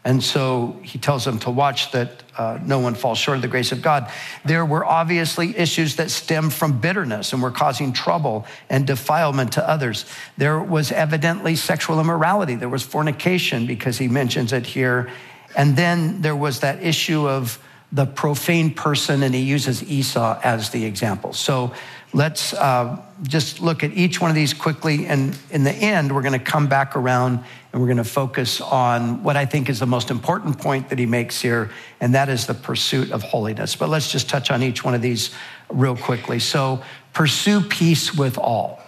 And 0.04 0.22
so 0.22 0.78
he 0.82 0.98
tells 0.98 1.26
them 1.26 1.38
to 1.40 1.50
watch 1.50 1.92
that 1.92 2.22
uh, 2.36 2.58
no 2.64 2.78
one 2.78 2.94
falls 2.94 3.18
short 3.18 3.36
of 3.36 3.42
the 3.42 3.48
grace 3.48 3.70
of 3.70 3.82
God. 3.82 4.10
There 4.46 4.64
were 4.64 4.84
obviously 4.84 5.54
issues 5.56 5.96
that 5.96 6.10
stemmed 6.10 6.54
from 6.54 6.80
bitterness 6.80 7.34
and 7.34 7.42
were 7.42 7.50
causing 7.50 7.92
trouble 7.92 8.46
and 8.70 8.86
defilement 8.86 9.52
to 9.52 9.68
others. 9.68 10.06
There 10.38 10.58
was 10.58 10.90
evidently 10.90 11.54
sexual 11.54 12.00
immorality. 12.00 12.54
There 12.54 12.68
was 12.70 12.82
fornication 12.82 13.66
because 13.66 13.98
he 13.98 14.08
mentions 14.08 14.54
it 14.54 14.64
here. 14.64 15.10
And 15.54 15.76
then 15.76 16.22
there 16.22 16.36
was 16.36 16.60
that 16.60 16.82
issue 16.82 17.28
of 17.28 17.62
the 17.92 18.06
profane 18.06 18.72
person, 18.72 19.22
and 19.22 19.34
he 19.34 19.42
uses 19.42 19.82
Esau 19.82 20.40
as 20.44 20.70
the 20.70 20.84
example. 20.84 21.32
So 21.32 21.74
let's 22.12 22.52
uh, 22.52 23.00
just 23.22 23.60
look 23.60 23.84
at 23.84 23.92
each 23.92 24.20
one 24.20 24.30
of 24.30 24.34
these 24.34 24.52
quickly. 24.52 25.06
And 25.06 25.36
in 25.50 25.64
the 25.64 25.72
end, 25.72 26.14
we're 26.14 26.22
going 26.22 26.38
to 26.38 26.44
come 26.44 26.66
back 26.66 26.96
around 26.96 27.44
and 27.72 27.80
we're 27.80 27.86
going 27.86 27.98
to 27.98 28.04
focus 28.04 28.60
on 28.60 29.22
what 29.22 29.36
I 29.36 29.46
think 29.46 29.68
is 29.68 29.78
the 29.78 29.86
most 29.86 30.10
important 30.10 30.58
point 30.58 30.88
that 30.88 30.98
he 30.98 31.06
makes 31.06 31.40
here, 31.40 31.70
and 32.00 32.14
that 32.14 32.28
is 32.28 32.46
the 32.46 32.54
pursuit 32.54 33.12
of 33.12 33.22
holiness. 33.22 33.76
But 33.76 33.88
let's 33.88 34.10
just 34.10 34.28
touch 34.28 34.50
on 34.50 34.62
each 34.62 34.84
one 34.84 34.94
of 34.94 35.02
these 35.02 35.32
real 35.68 35.96
quickly. 35.96 36.40
So, 36.40 36.82
pursue 37.12 37.60
peace 37.60 38.12
with 38.14 38.38
all. 38.38 38.80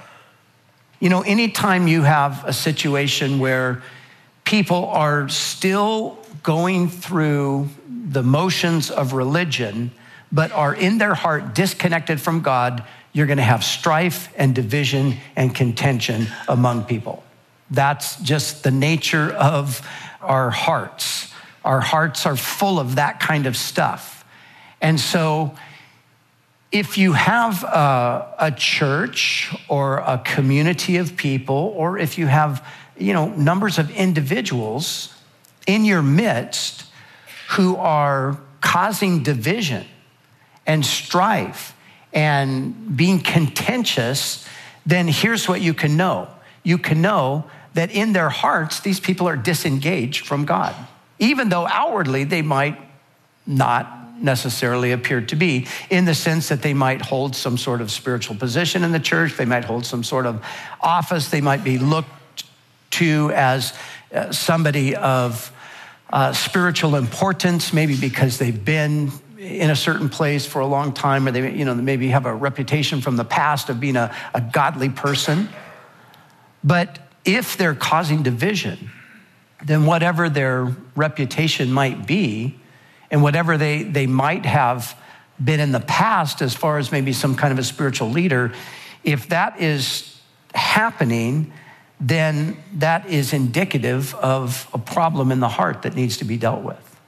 You 0.98 1.10
know, 1.10 1.22
anytime 1.22 1.86
you 1.86 2.02
have 2.02 2.44
a 2.44 2.52
situation 2.52 3.38
where 3.38 3.82
people 4.44 4.86
are 4.86 5.28
still 5.28 6.18
going 6.42 6.88
through 6.88 7.68
the 7.88 8.22
motions 8.22 8.90
of 8.90 9.12
religion, 9.12 9.92
but 10.32 10.50
are 10.52 10.74
in 10.74 10.98
their 10.98 11.14
heart 11.14 11.54
disconnected 11.54 12.20
from 12.20 12.40
God, 12.40 12.84
you're 13.12 13.26
going 13.26 13.38
to 13.38 13.42
have 13.42 13.62
strife 13.62 14.33
and 14.37 14.54
division 14.54 15.16
and 15.37 15.54
contention 15.54 16.26
among 16.49 16.85
people. 16.85 17.23
That's 17.71 18.21
just 18.21 18.62
the 18.62 18.71
nature 18.71 19.31
of 19.33 19.87
our 20.21 20.50
hearts. 20.50 21.33
Our 21.64 21.81
hearts 21.81 22.26
are 22.26 22.37
full 22.37 22.81
of 22.81 22.97
that 22.97 23.21
kind 23.21 23.47
of 23.47 23.57
stuff. 23.57 24.25
And 24.81 24.99
so, 24.99 25.54
if 26.71 26.97
you 26.97 27.12
have 27.12 27.62
a, 27.64 28.35
a, 28.38 28.50
church 28.50 29.54
or 29.69 29.99
a 29.99 30.23
community 30.25 30.97
of 30.97 31.16
people, 31.16 31.75
or 31.76 31.99
if 31.99 32.16
you 32.16 32.26
have, 32.26 32.66
you 32.97 33.12
know, 33.12 33.28
numbers 33.28 33.78
of 33.78 33.90
individuals 33.90 35.14
in 35.66 35.85
your 35.85 36.00
midst 36.00 36.87
who 37.50 37.76
are 37.76 38.40
causing 38.62 39.23
division 39.23 39.85
and 40.66 40.85
strife 40.85 41.75
and 42.12 42.97
being 42.97 43.21
contentious, 43.21 44.47
then 44.85 45.09
here's 45.09 45.49
what 45.49 45.61
you 45.61 45.75
can 45.75 45.97
know. 45.97 46.28
You 46.62 46.78
can 46.78 47.00
know 47.00 47.45
that 47.75 47.90
in 47.90 48.12
their 48.12 48.28
hearts, 48.28 48.81
these 48.81 49.00
people 49.00 49.28
are 49.28 49.37
disengaged 49.37 50.26
from 50.26 50.45
God, 50.45 50.75
even 51.19 51.49
though 51.49 51.66
outwardly 51.66 52.25
they 52.25 52.42
might 52.42 52.78
not 53.47 53.99
necessarily 54.23 54.92
appear 54.92 55.21
to 55.21 55.37
be, 55.37 55.66
in 55.90 56.04
the 56.04 56.14
sense 56.14 56.49
that 56.49 56.62
they 56.62 56.75
might 56.75 57.02
hold 57.02 57.35
some 57.35 57.59
sort 57.59 57.81
of 57.81 57.90
spiritual 57.90 58.37
position 58.37 58.85
in 58.85 58.92
the 58.92 59.00
church, 59.00 59.37
they 59.37 59.45
might 59.45 59.64
hold 59.64 59.85
some 59.85 60.04
sort 60.04 60.26
of 60.26 60.45
office, 60.81 61.28
they 61.28 61.40
might 61.40 61.64
be 61.64 61.78
looked 61.78 62.45
to 62.90 63.33
as 63.35 63.76
uh, 64.14 64.31
somebody 64.31 64.95
of 64.95 65.50
uh, 66.12 66.33
spiritual 66.33 66.95
importance, 66.95 67.73
maybe 67.73 67.97
because 67.97 68.38
they've 68.38 68.64
been 68.64 69.11
in 69.42 69.70
a 69.70 69.76
certain 69.76 70.08
place 70.08 70.46
for 70.46 70.61
a 70.61 70.66
long 70.66 70.92
time, 70.92 71.26
or 71.26 71.32
they, 71.32 71.52
you 71.52 71.64
know, 71.64 71.75
maybe 71.75 72.08
have 72.08 72.26
a 72.26 72.34
reputation 72.34 73.00
from 73.00 73.16
the 73.16 73.25
past 73.25 73.68
of 73.68 73.80
being 73.80 73.96
a, 73.96 74.14
a 74.34 74.40
godly 74.40 74.88
person. 74.88 75.49
But 76.62 77.00
if 77.25 77.56
they're 77.56 77.75
causing 77.75 78.22
division, 78.22 78.90
then 79.64 79.84
whatever 79.84 80.28
their 80.28 80.76
reputation 80.94 81.72
might 81.72 82.06
be, 82.06 82.61
and 83.11 83.20
whatever 83.20 83.58
they, 83.58 83.82
they 83.82 84.06
might 84.06 84.46
have 84.46 84.96
been 85.42 85.58
in 85.58 85.72
the 85.72 85.80
past, 85.80 86.40
as 86.40 86.54
far 86.54 86.78
as 86.78 86.92
maybe 86.92 87.12
some 87.12 87.34
kind 87.34 87.52
of 87.52 87.58
a 87.58 87.64
spiritual 87.64 88.11
leader, 88.11 88.52
if 89.02 89.28
that 89.30 89.61
is 89.61 90.20
happening, 90.54 91.52
then 91.99 92.56
that 92.75 93.06
is 93.06 93.32
indicative 93.32 94.14
of 94.14 94.68
a 94.72 94.78
problem 94.78 95.32
in 95.32 95.40
the 95.40 95.49
heart 95.49 95.82
that 95.82 95.96
needs 95.96 96.18
to 96.18 96.25
be 96.25 96.37
dealt 96.37 96.62
with. 96.62 97.00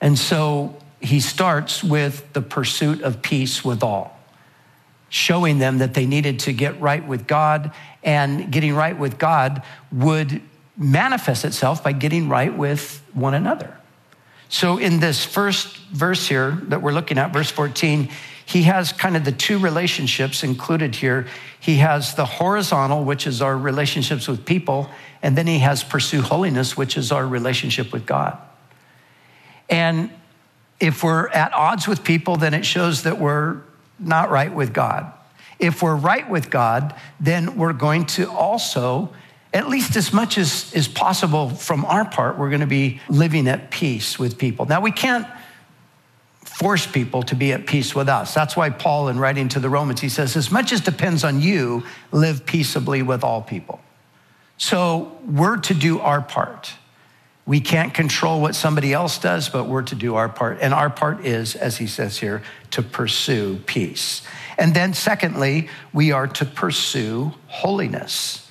And 0.00 0.18
so 0.18 0.76
he 1.00 1.20
starts 1.20 1.84
with 1.84 2.32
the 2.32 2.42
pursuit 2.42 3.02
of 3.02 3.22
peace 3.22 3.64
with 3.64 3.82
all, 3.82 4.18
showing 5.08 5.58
them 5.58 5.78
that 5.78 5.94
they 5.94 6.06
needed 6.06 6.40
to 6.40 6.52
get 6.52 6.80
right 6.80 7.06
with 7.06 7.26
God, 7.26 7.72
and 8.02 8.50
getting 8.50 8.74
right 8.74 8.98
with 8.98 9.18
God 9.18 9.62
would 9.92 10.42
manifest 10.76 11.44
itself 11.44 11.82
by 11.82 11.92
getting 11.92 12.28
right 12.28 12.56
with 12.56 13.02
one 13.12 13.34
another. 13.34 13.76
So, 14.48 14.78
in 14.78 15.00
this 15.00 15.24
first 15.24 15.76
verse 15.88 16.26
here 16.26 16.52
that 16.68 16.80
we're 16.80 16.92
looking 16.92 17.18
at, 17.18 17.32
verse 17.32 17.50
14, 17.50 18.08
he 18.46 18.62
has 18.62 18.92
kind 18.92 19.14
of 19.14 19.24
the 19.24 19.32
two 19.32 19.58
relationships 19.58 20.42
included 20.42 20.94
here. 20.94 21.26
He 21.60 21.76
has 21.76 22.14
the 22.14 22.24
horizontal, 22.24 23.04
which 23.04 23.26
is 23.26 23.42
our 23.42 23.56
relationships 23.56 24.26
with 24.26 24.46
people, 24.46 24.88
and 25.22 25.36
then 25.36 25.46
he 25.46 25.58
has 25.58 25.84
pursue 25.84 26.22
holiness, 26.22 26.74
which 26.74 26.96
is 26.96 27.12
our 27.12 27.26
relationship 27.26 27.92
with 27.92 28.06
God. 28.06 28.38
And 29.68 30.10
if 30.80 31.02
we're 31.02 31.28
at 31.28 31.52
odds 31.52 31.88
with 31.88 32.04
people, 32.04 32.36
then 32.36 32.54
it 32.54 32.64
shows 32.64 33.02
that 33.02 33.18
we're 33.18 33.62
not 33.98 34.30
right 34.30 34.52
with 34.52 34.72
God. 34.72 35.12
If 35.58 35.82
we're 35.82 35.96
right 35.96 36.28
with 36.28 36.50
God, 36.50 36.94
then 37.18 37.56
we're 37.56 37.72
going 37.72 38.06
to 38.06 38.30
also, 38.30 39.12
at 39.52 39.68
least 39.68 39.96
as 39.96 40.12
much 40.12 40.38
as 40.38 40.72
is 40.72 40.86
possible 40.86 41.50
from 41.50 41.84
our 41.84 42.04
part, 42.04 42.38
we're 42.38 42.50
going 42.50 42.60
to 42.60 42.66
be 42.66 43.00
living 43.08 43.48
at 43.48 43.70
peace 43.70 44.18
with 44.18 44.38
people. 44.38 44.66
Now, 44.66 44.80
we 44.80 44.92
can't 44.92 45.26
force 46.44 46.86
people 46.86 47.22
to 47.24 47.34
be 47.34 47.52
at 47.52 47.66
peace 47.66 47.94
with 47.94 48.08
us. 48.08 48.34
That's 48.34 48.56
why 48.56 48.70
Paul, 48.70 49.08
in 49.08 49.18
writing 49.18 49.48
to 49.50 49.60
the 49.60 49.68
Romans, 49.68 50.00
he 50.00 50.08
says, 50.08 50.36
as 50.36 50.50
much 50.50 50.72
as 50.72 50.80
depends 50.80 51.24
on 51.24 51.40
you, 51.40 51.84
live 52.12 52.46
peaceably 52.46 53.02
with 53.02 53.24
all 53.24 53.42
people. 53.42 53.80
So 54.58 55.16
we're 55.24 55.58
to 55.58 55.74
do 55.74 56.00
our 56.00 56.20
part. 56.20 56.72
We 57.48 57.62
can't 57.62 57.94
control 57.94 58.42
what 58.42 58.54
somebody 58.54 58.92
else 58.92 59.18
does, 59.18 59.48
but 59.48 59.64
we're 59.64 59.80
to 59.84 59.94
do 59.94 60.16
our 60.16 60.28
part. 60.28 60.58
And 60.60 60.74
our 60.74 60.90
part 60.90 61.24
is, 61.24 61.56
as 61.56 61.78
he 61.78 61.86
says 61.86 62.18
here, 62.18 62.42
to 62.72 62.82
pursue 62.82 63.56
peace. 63.64 64.20
And 64.58 64.74
then, 64.74 64.92
secondly, 64.92 65.70
we 65.94 66.12
are 66.12 66.26
to 66.26 66.44
pursue 66.44 67.32
holiness. 67.46 68.46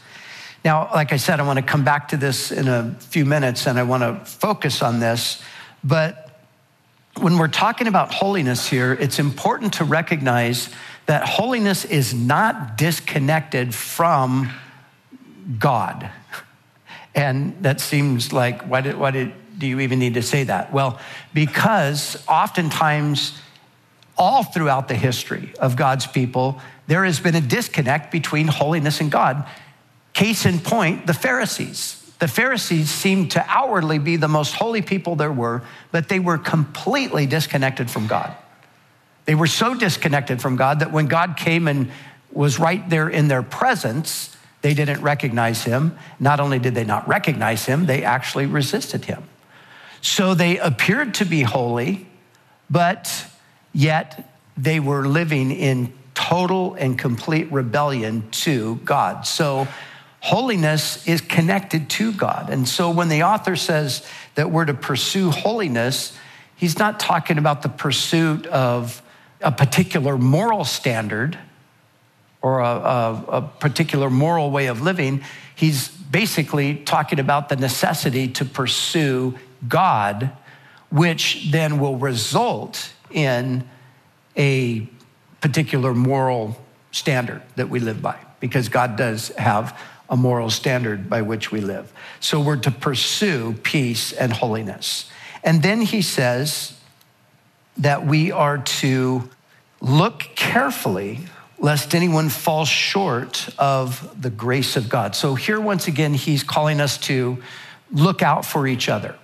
Now, 0.66 0.90
like 0.92 1.14
I 1.14 1.18
said, 1.18 1.40
I 1.40 1.44
want 1.44 1.58
to 1.58 1.64
come 1.64 1.84
back 1.84 2.08
to 2.08 2.18
this 2.18 2.52
in 2.52 2.68
a 2.68 2.96
few 3.00 3.24
minutes 3.24 3.68
and 3.68 3.78
I 3.78 3.84
want 3.84 4.02
to 4.02 4.26
focus 4.26 4.82
on 4.82 5.00
this. 5.00 5.44
But 5.84 6.42
when 7.20 7.38
we're 7.38 7.50
talking 7.50 7.86
about 7.86 8.12
holiness 8.12 8.68
here, 8.68 8.94
it's 8.94 9.20
important 9.20 9.74
to 9.74 9.84
recognize 9.84 10.72
that 11.06 11.24
holiness 11.24 11.86
is 11.86 12.16
not 12.16 12.80
disconnected 12.80 13.76
from 13.76 14.52
God. 15.60 16.10
And 17.18 17.58
that 17.64 17.82
seems 17.82 18.32
like, 18.32 18.62
why 18.62 18.82
did, 18.82 18.96
why 18.96 19.10
did, 19.10 19.34
do 19.58 19.66
you 19.66 19.80
even 19.80 19.98
need 19.98 20.14
to 20.14 20.22
say 20.22 20.44
that? 20.44 20.72
Well, 20.72 21.00
because 21.34 22.24
oftentimes, 22.28 23.42
all 24.16 24.44
throughout 24.44 24.88
the 24.88 24.96
history 24.96 25.52
of 25.60 25.76
God's 25.76 26.06
people, 26.06 26.62
there 26.86 27.04
has 27.04 27.20
been 27.20 27.34
a 27.34 27.42
disconnect 27.42 28.12
between 28.12 28.48
holiness 28.48 29.02
and 29.02 29.12
God. 29.12 29.48
Case 30.14 30.46
in 30.46 30.60
point, 30.60 31.08
the 31.08 31.14
Pharisees. 31.14 32.04
The 32.20 32.28
Pharisees 32.28 32.90
seemed 32.90 33.32
to 33.32 33.44
outwardly 33.48 33.98
be 33.98 34.16
the 34.16 34.28
most 34.28 34.54
holy 34.54 34.84
people 34.84 35.16
there 35.16 35.32
were, 35.32 35.64
but 35.92 36.10
they 36.10 36.20
were 36.20 36.38
completely 36.38 37.26
disconnected 37.26 37.90
from 37.90 38.06
God. 38.06 38.36
They 39.26 39.36
were 39.36 39.48
so 39.48 39.74
disconnected 39.74 40.40
from 40.40 40.56
God 40.56 40.80
that 40.80 40.92
when 40.92 41.08
God 41.08 41.36
came 41.36 41.68
and 41.68 41.92
was 42.32 42.60
right 42.60 42.88
there 42.90 43.10
in 43.10 43.28
their 43.28 43.44
presence, 43.44 44.37
they 44.62 44.74
didn't 44.74 45.02
recognize 45.02 45.64
him. 45.64 45.98
Not 46.20 46.40
only 46.40 46.60
did 46.60 46.76
they 46.76 46.84
not 46.84 47.08
recognize 47.08 47.66
him, 47.66 47.86
they 47.86 48.04
actually 48.04 48.46
resisted 48.46 49.06
him. 49.06 49.24
So 50.02 50.34
they 50.34 50.58
appeared 50.58 51.16
to 51.16 51.26
be 51.26 51.42
holy, 51.42 52.08
but 52.70 53.26
yet 53.74 54.32
they 54.58 54.80
were 54.80 55.08
living 55.08 55.52
in 55.52 55.94
total 56.14 56.74
and 56.74 56.98
complete 56.98 57.52
rebellion 57.52 58.30
to 58.32 58.76
God. 58.78 59.28
So 59.28 59.68
holiness 60.20 61.08
is 61.08 61.22
connected 61.22 61.90
to 61.92 62.12
God. 62.12 62.50
And 62.50 62.68
so 62.68 62.90
when 62.90 63.08
the 63.08 63.24
author 63.24 63.56
says 63.56 64.06
that 64.36 64.52
we're 64.52 64.66
to 64.66 64.74
pursue 64.74 65.30
holiness, 65.30 66.18
he's 66.56 66.80
not 66.80 67.00
talking 67.00 67.38
about 67.38 67.62
the 67.62 67.70
pursuit 67.70 68.48
of 68.48 69.02
a 69.42 69.52
particular 69.52 70.18
moral 70.18 70.66
standard 70.66 71.38
or 72.42 72.60
a, 72.60 72.66
a, 72.66 73.26
a 73.30 73.42
particular 73.42 74.10
moral 74.10 74.52
way 74.52 74.68
of 74.68 74.82
living. 74.82 75.24
He's 75.56 75.88
basically 75.90 76.76
talking 76.76 77.20
about 77.20 77.50
the 77.50 77.56
necessity 77.56 78.28
to 78.30 78.46
pursue 78.46 79.38
God, 79.68 80.32
which 80.90 81.50
then 81.52 81.80
will 81.80 81.98
result 81.98 82.94
in 83.12 83.68
a 84.38 84.88
particular 85.42 85.94
moral 85.94 86.58
standard 86.92 87.42
that 87.56 87.70
we 87.70 87.80
live 87.80 88.02
by, 88.02 88.18
because 88.40 88.70
God 88.70 88.96
does 88.96 89.30
have 89.30 89.78
a 90.10 90.16
moral 90.16 90.50
standard 90.50 91.10
by 91.10 91.22
which 91.22 91.52
we 91.52 91.60
live. 91.60 91.92
So 92.20 92.40
we're 92.40 92.58
to 92.58 92.72
pursue 92.72 93.54
peace 93.64 94.14
and 94.14 94.32
holiness. 94.32 95.10
And 95.44 95.62
then 95.62 95.82
he 95.82 96.02
says 96.02 96.80
that 97.78 98.06
we 98.06 98.32
are 98.32 98.58
to 98.58 99.30
look 99.82 100.20
carefully 100.36 101.20
lest 101.60 101.96
anyone 101.96 102.30
fall 102.30 102.66
short 102.66 103.50
of 103.58 104.22
the 104.22 104.30
grace 104.30 104.76
of 104.76 104.90
God. 104.90 105.16
So 105.16 105.36
here, 105.36 105.60
once 105.60 105.88
again, 105.88 106.14
he's 106.14 106.44
calling 106.44 106.80
us 106.80 106.98
to 107.00 107.42
look 107.92 108.22
out 108.22 108.46
for 108.46 108.68
each 108.68 108.90
other. 108.90 109.16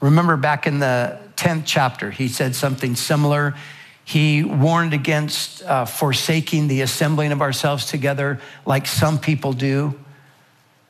Remember 0.00 0.36
back 0.36 0.66
in 0.66 0.78
the 0.78 1.18
10th 1.36 1.62
chapter, 1.64 2.10
he 2.10 2.28
said 2.28 2.54
something 2.54 2.94
similar. 2.94 3.54
He 4.04 4.42
warned 4.44 4.94
against 4.94 5.62
uh, 5.62 5.84
forsaking 5.84 6.68
the 6.68 6.82
assembling 6.82 7.32
of 7.32 7.40
ourselves 7.40 7.86
together 7.86 8.40
like 8.66 8.86
some 8.86 9.18
people 9.18 9.52
do. 9.52 9.98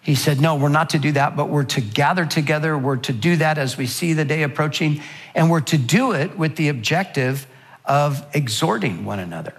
He 0.01 0.15
said, 0.15 0.41
No, 0.41 0.57
we're 0.57 0.69
not 0.69 0.91
to 0.91 0.99
do 0.99 1.13
that, 1.13 1.37
but 1.37 1.49
we're 1.49 1.65
to 1.65 1.81
gather 1.81 2.27
together. 2.27 2.77
We're 2.77 2.97
to 2.97 3.13
do 3.13 3.37
that 3.37 3.57
as 3.57 3.77
we 3.77 3.87
see 3.87 4.15
the 4.15 4.25
day 4.25 4.43
approaching, 4.43 5.01
and 5.35 5.51
we're 5.51 5.61
to 5.61 5.79
do 5.79 6.13
it 6.13 6.37
with 6.37 6.57
the 6.57 6.69
objective 6.69 7.47
of 7.85 8.27
exhorting 8.35 9.05
one 9.05 9.21
another. 9.21 9.55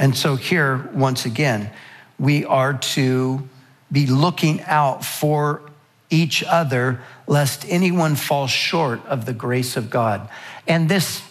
And 0.00 0.16
so, 0.16 0.34
here, 0.34 0.88
once 0.94 1.26
again, 1.26 1.70
we 2.18 2.46
are 2.46 2.72
to 2.72 3.46
be 3.92 4.06
looking 4.06 4.62
out 4.62 5.04
for 5.04 5.60
each 6.08 6.42
other, 6.42 7.02
lest 7.26 7.66
anyone 7.68 8.16
fall 8.16 8.46
short 8.46 9.04
of 9.04 9.26
the 9.26 9.34
grace 9.34 9.76
of 9.76 9.90
God. 9.90 10.26
And 10.66 10.88
this 10.88 11.22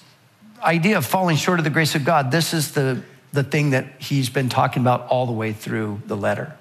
idea 0.61 0.99
of 0.99 1.05
falling 1.07 1.35
short 1.35 1.57
of 1.59 1.63
the 1.63 1.71
grace 1.71 1.95
of 1.95 2.05
God, 2.05 2.29
this 2.29 2.53
is 2.53 2.73
the, 2.73 3.01
the 3.31 3.43
thing 3.43 3.71
that 3.71 3.87
he's 3.97 4.29
been 4.29 4.49
talking 4.49 4.83
about 4.83 5.07
all 5.07 5.25
the 5.25 5.31
way 5.31 5.51
through 5.51 6.03
the 6.05 6.15
letter. 6.15 6.55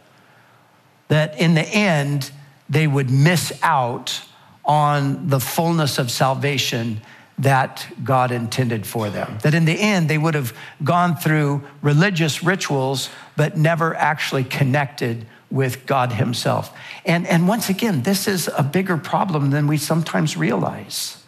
That 1.09 1.39
in 1.39 1.53
the 1.53 1.69
end, 1.69 2.31
they 2.71 2.87
would 2.87 3.11
miss 3.11 3.53
out 3.63 4.23
on 4.65 5.29
the 5.29 5.41
fullness 5.41 5.99
of 5.99 6.11
salvation 6.11 7.03
that 7.39 7.87
God 8.03 8.33
intended 8.33 8.87
for 8.87 9.11
them. 9.11 9.39
That 9.43 9.55
in 9.55 9.65
the 9.65 9.79
end, 9.79 10.11
they 10.11 10.19
would 10.19 10.35
have 10.35 10.53
gone 10.83 11.17
through 11.17 11.63
religious 11.83 12.43
rituals, 12.43 13.11
but 13.37 13.57
never 13.57 13.95
actually 13.95 14.45
connected 14.45 15.27
with 15.51 15.87
God 15.87 16.13
Himself. 16.13 16.77
And, 17.05 17.27
and 17.27 17.49
once 17.49 17.69
again, 17.69 18.03
this 18.03 18.29
is 18.29 18.51
a 18.57 18.63
bigger 18.63 18.97
problem 18.97 19.51
than 19.51 19.67
we 19.67 19.79
sometimes 19.79 20.37
realize. 20.37 21.23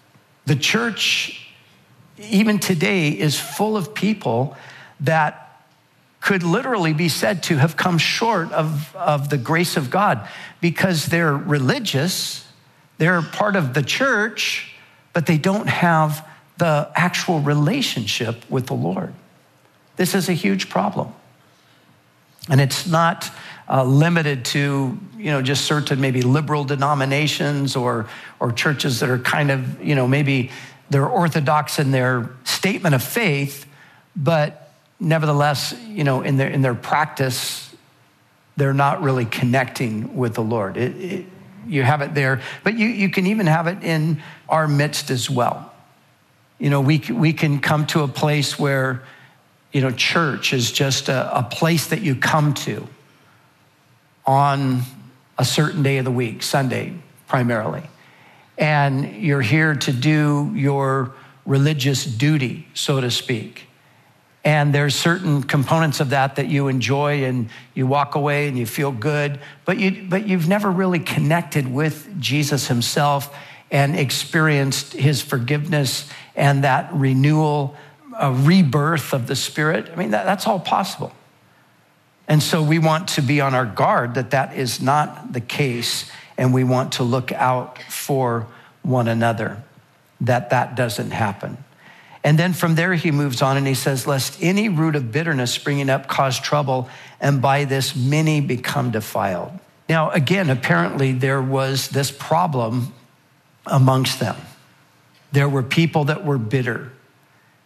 The 0.46 0.56
church, 0.56 1.48
even 2.18 2.58
today, 2.58 3.10
is 3.10 3.38
full 3.38 3.76
of 3.76 3.94
people 3.94 4.56
that 5.00 5.46
could 6.20 6.42
literally 6.42 6.92
be 6.92 7.08
said 7.08 7.42
to 7.44 7.56
have 7.56 7.76
come 7.76 7.96
short 7.96 8.52
of, 8.52 8.94
of 8.94 9.30
the 9.30 9.38
grace 9.38 9.76
of 9.76 9.90
God 9.90 10.28
because 10.60 11.06
they're 11.06 11.34
religious, 11.34 12.46
they're 12.98 13.22
part 13.22 13.56
of 13.56 13.72
the 13.72 13.82
church, 13.82 14.69
but 15.12 15.26
they 15.26 15.38
don't 15.38 15.68
have 15.68 16.26
the 16.58 16.90
actual 16.94 17.40
relationship 17.40 18.48
with 18.50 18.66
the 18.66 18.74
Lord. 18.74 19.14
This 19.96 20.14
is 20.14 20.28
a 20.28 20.32
huge 20.32 20.68
problem. 20.68 21.12
And 22.48 22.60
it's 22.60 22.86
not 22.86 23.30
uh, 23.68 23.84
limited 23.84 24.44
to 24.46 24.98
you 25.16 25.30
know 25.30 25.42
just 25.42 25.64
certain 25.64 26.00
maybe 26.00 26.22
liberal 26.22 26.64
denominations 26.64 27.76
or 27.76 28.08
or 28.40 28.50
churches 28.50 29.00
that 29.00 29.08
are 29.08 29.18
kind 29.18 29.50
of 29.50 29.82
you 29.82 29.94
know 29.94 30.08
maybe 30.08 30.50
they're 30.90 31.06
orthodox 31.06 31.78
in 31.78 31.92
their 31.92 32.30
statement 32.44 32.94
of 32.94 33.02
faith, 33.02 33.66
but 34.16 34.72
nevertheless 34.98 35.74
you 35.86 36.02
know 36.02 36.22
in 36.22 36.36
their 36.36 36.48
in 36.48 36.62
their 36.62 36.74
practice 36.74 37.74
they're 38.56 38.74
not 38.74 39.02
really 39.02 39.24
connecting 39.24 40.16
with 40.16 40.34
the 40.34 40.42
Lord. 40.42 40.76
It, 40.76 40.96
it, 40.96 41.26
you 41.66 41.82
have 41.82 42.02
it 42.02 42.14
there, 42.14 42.40
but 42.64 42.78
you, 42.78 42.86
you 42.86 43.08
can 43.08 43.26
even 43.26 43.46
have 43.46 43.66
it 43.66 43.82
in 43.82 44.22
our 44.48 44.68
midst 44.68 45.10
as 45.10 45.28
well. 45.28 45.72
You 46.58 46.70
know, 46.70 46.80
we, 46.80 46.98
we 46.98 47.32
can 47.32 47.60
come 47.60 47.86
to 47.88 48.02
a 48.02 48.08
place 48.08 48.58
where, 48.58 49.02
you 49.72 49.80
know, 49.80 49.90
church 49.90 50.52
is 50.52 50.70
just 50.72 51.08
a, 51.08 51.38
a 51.38 51.42
place 51.42 51.88
that 51.88 52.02
you 52.02 52.14
come 52.14 52.54
to 52.54 52.86
on 54.26 54.82
a 55.38 55.44
certain 55.44 55.82
day 55.82 55.98
of 55.98 56.04
the 56.04 56.10
week, 56.10 56.42
Sunday 56.42 56.94
primarily. 57.26 57.82
And 58.58 59.22
you're 59.22 59.40
here 59.40 59.74
to 59.74 59.92
do 59.92 60.52
your 60.54 61.12
religious 61.46 62.04
duty, 62.04 62.66
so 62.74 63.00
to 63.00 63.10
speak. 63.10 63.69
And 64.42 64.74
there's 64.74 64.94
certain 64.94 65.42
components 65.42 66.00
of 66.00 66.10
that 66.10 66.36
that 66.36 66.48
you 66.48 66.68
enjoy 66.68 67.24
and 67.24 67.50
you 67.74 67.86
walk 67.86 68.14
away 68.14 68.48
and 68.48 68.58
you 68.58 68.64
feel 68.64 68.90
good, 68.90 69.38
but, 69.66 69.78
you, 69.78 70.06
but 70.08 70.26
you've 70.26 70.48
never 70.48 70.70
really 70.70 70.98
connected 70.98 71.70
with 71.70 72.18
Jesus 72.18 72.68
himself 72.68 73.36
and 73.70 73.96
experienced 73.96 74.94
his 74.94 75.20
forgiveness 75.20 76.08
and 76.34 76.64
that 76.64 76.88
renewal, 76.92 77.76
a 78.18 78.32
rebirth 78.32 79.12
of 79.12 79.26
the 79.26 79.36
Spirit. 79.36 79.90
I 79.92 79.96
mean, 79.96 80.12
that, 80.12 80.24
that's 80.24 80.46
all 80.46 80.58
possible. 80.58 81.12
And 82.26 82.42
so 82.42 82.62
we 82.62 82.78
want 82.78 83.08
to 83.08 83.22
be 83.22 83.40
on 83.40 83.54
our 83.54 83.66
guard 83.66 84.14
that 84.14 84.30
that 84.30 84.56
is 84.56 84.80
not 84.80 85.32
the 85.32 85.40
case, 85.40 86.10
and 86.38 86.54
we 86.54 86.64
want 86.64 86.92
to 86.92 87.02
look 87.02 87.32
out 87.32 87.78
for 87.82 88.46
one 88.82 89.08
another 89.08 89.62
that 90.20 90.50
that 90.50 90.76
doesn't 90.76 91.10
happen. 91.10 91.58
And 92.22 92.38
then 92.38 92.52
from 92.52 92.74
there, 92.74 92.94
he 92.94 93.10
moves 93.10 93.40
on 93.40 93.56
and 93.56 93.66
he 93.66 93.74
says, 93.74 94.06
Lest 94.06 94.42
any 94.42 94.68
root 94.68 94.94
of 94.94 95.10
bitterness 95.10 95.52
springing 95.52 95.88
up 95.88 96.06
cause 96.06 96.38
trouble, 96.38 96.88
and 97.20 97.40
by 97.40 97.64
this 97.64 97.96
many 97.96 98.40
become 98.40 98.90
defiled. 98.90 99.52
Now, 99.88 100.10
again, 100.10 100.50
apparently 100.50 101.12
there 101.12 101.42
was 101.42 101.88
this 101.88 102.10
problem 102.10 102.92
amongst 103.66 104.20
them. 104.20 104.36
There 105.32 105.48
were 105.48 105.62
people 105.62 106.04
that 106.04 106.24
were 106.24 106.38
bitter. 106.38 106.92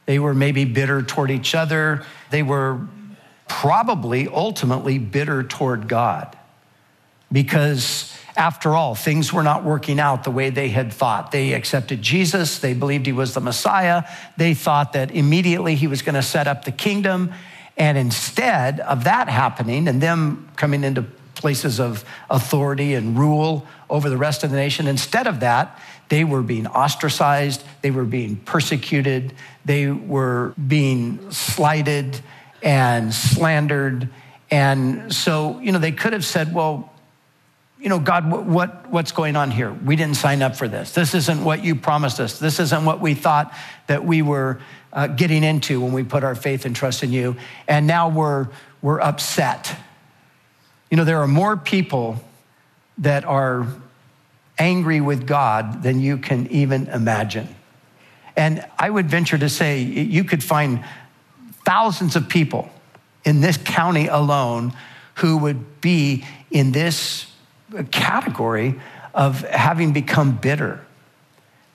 They 0.06 0.18
were 0.18 0.34
maybe 0.34 0.64
bitter 0.64 1.02
toward 1.02 1.30
each 1.30 1.54
other. 1.54 2.04
They 2.30 2.42
were 2.42 2.86
probably 3.48 4.28
ultimately 4.28 4.98
bitter 4.98 5.42
toward 5.42 5.88
God 5.88 6.36
because 7.30 8.16
after 8.36 8.74
all, 8.74 8.94
things 8.94 9.32
were 9.32 9.42
not 9.42 9.64
working 9.64 10.00
out 10.00 10.24
the 10.24 10.30
way 10.30 10.50
they 10.50 10.68
had 10.68 10.92
thought. 10.92 11.30
They 11.30 11.52
accepted 11.52 12.02
Jesus, 12.02 12.58
they 12.58 12.74
believed 12.74 13.06
he 13.06 13.12
was 13.12 13.34
the 13.34 13.40
Messiah, 13.40 14.04
they 14.36 14.54
thought 14.54 14.92
that 14.94 15.12
immediately 15.12 15.74
he 15.74 15.86
was 15.86 16.02
going 16.02 16.16
to 16.16 16.22
set 16.22 16.46
up 16.46 16.64
the 16.64 16.72
kingdom. 16.72 17.32
And 17.76 17.98
instead 17.98 18.80
of 18.80 19.04
that 19.04 19.28
happening 19.28 19.88
and 19.88 20.00
them 20.00 20.48
coming 20.56 20.84
into 20.84 21.02
places 21.34 21.80
of 21.80 22.04
authority 22.30 22.94
and 22.94 23.18
rule 23.18 23.66
over 23.90 24.08
the 24.08 24.16
rest 24.16 24.44
of 24.44 24.50
the 24.50 24.56
nation, 24.56 24.86
instead 24.86 25.26
of 25.26 25.40
that, 25.40 25.78
they 26.08 26.24
were 26.24 26.42
being 26.42 26.66
ostracized, 26.66 27.64
they 27.82 27.90
were 27.90 28.04
being 28.04 28.36
persecuted, 28.36 29.34
they 29.64 29.88
were 29.90 30.54
being 30.68 31.30
slighted, 31.30 32.20
and 32.62 33.12
slandered. 33.12 34.08
And 34.50 35.12
so, 35.14 35.60
you 35.60 35.70
know, 35.70 35.78
they 35.78 35.92
could 35.92 36.12
have 36.12 36.24
said, 36.24 36.54
well, 36.54 36.93
you 37.84 37.90
know, 37.90 37.98
God, 37.98 38.30
what, 38.30 38.46
what, 38.46 38.90
what's 38.90 39.12
going 39.12 39.36
on 39.36 39.50
here? 39.50 39.70
We 39.70 39.94
didn't 39.94 40.16
sign 40.16 40.40
up 40.40 40.56
for 40.56 40.66
this. 40.66 40.92
This 40.92 41.14
isn't 41.14 41.44
what 41.44 41.62
you 41.62 41.74
promised 41.74 42.18
us. 42.18 42.38
This 42.38 42.58
isn't 42.58 42.86
what 42.86 42.98
we 42.98 43.12
thought 43.12 43.52
that 43.88 44.06
we 44.06 44.22
were 44.22 44.58
uh, 44.90 45.08
getting 45.08 45.44
into 45.44 45.82
when 45.82 45.92
we 45.92 46.02
put 46.02 46.24
our 46.24 46.34
faith 46.34 46.64
and 46.64 46.74
trust 46.74 47.02
in 47.02 47.12
you. 47.12 47.36
And 47.68 47.86
now 47.86 48.08
we're, 48.08 48.48
we're 48.80 49.02
upset. 49.02 49.76
You 50.90 50.96
know, 50.96 51.04
there 51.04 51.20
are 51.20 51.28
more 51.28 51.58
people 51.58 52.24
that 52.98 53.26
are 53.26 53.66
angry 54.58 55.02
with 55.02 55.26
God 55.26 55.82
than 55.82 56.00
you 56.00 56.16
can 56.16 56.46
even 56.46 56.86
imagine. 56.86 57.54
And 58.34 58.64
I 58.78 58.88
would 58.88 59.10
venture 59.10 59.36
to 59.36 59.50
say 59.50 59.82
you 59.82 60.24
could 60.24 60.42
find 60.42 60.82
thousands 61.66 62.16
of 62.16 62.30
people 62.30 62.70
in 63.26 63.42
this 63.42 63.58
county 63.58 64.06
alone 64.06 64.72
who 65.16 65.36
would 65.36 65.82
be 65.82 66.24
in 66.50 66.72
this 66.72 67.30
category 67.82 68.78
of 69.12 69.40
having 69.40 69.92
become 69.92 70.36
bitter 70.36 70.80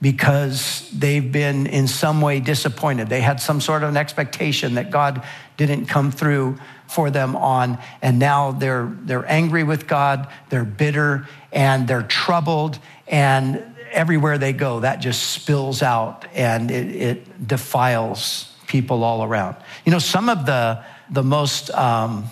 because 0.01 0.89
they've 0.91 1.31
been 1.31 1.67
in 1.67 1.87
some 1.87 2.21
way 2.21 2.39
disappointed. 2.39 3.09
They 3.09 3.19
had 3.19 3.41
some 3.41 3.59
sort 3.59 3.83
of 3.83 3.89
an 3.89 3.97
expectation 3.97 4.75
that 4.75 4.91
God 4.91 5.23
didn't 5.57 5.87
come 5.87 6.11
through 6.11 6.57
for 6.87 7.11
them 7.11 7.35
on, 7.35 7.77
and 8.01 8.17
now 8.17 8.51
they're, 8.51 8.89
they're 9.01 9.29
angry 9.29 9.63
with 9.63 9.87
God, 9.87 10.27
they're 10.49 10.63
bitter, 10.63 11.27
and 11.51 11.87
they're 11.87 12.03
troubled, 12.03 12.79
and 13.07 13.63
everywhere 13.91 14.37
they 14.37 14.53
go, 14.53 14.79
that 14.79 14.97
just 14.97 15.31
spills 15.31 15.81
out 15.81 16.25
and 16.33 16.71
it, 16.71 16.95
it 16.95 17.47
defiles 17.47 18.55
people 18.67 19.03
all 19.03 19.23
around. 19.23 19.55
You 19.85 19.91
know, 19.91 19.99
some 19.99 20.29
of 20.29 20.45
the, 20.45 20.83
the 21.09 21.23
most 21.23 21.71
um, 21.71 22.25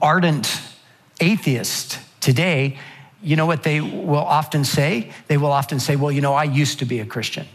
ardent 0.00 0.60
atheists 1.20 1.98
today, 2.20 2.78
you 3.22 3.36
know 3.36 3.46
what 3.46 3.62
they 3.62 3.80
will 3.80 4.16
often 4.16 4.64
say? 4.64 5.10
They 5.26 5.36
will 5.36 5.52
often 5.52 5.80
say, 5.80 5.96
Well, 5.96 6.12
you 6.12 6.20
know, 6.20 6.34
I 6.34 6.44
used 6.44 6.78
to 6.80 6.84
be 6.84 7.00
a 7.00 7.06
Christian. 7.06 7.46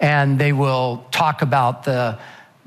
And 0.00 0.38
they 0.38 0.52
will 0.52 1.04
talk 1.10 1.42
about 1.42 1.84
the 1.84 2.18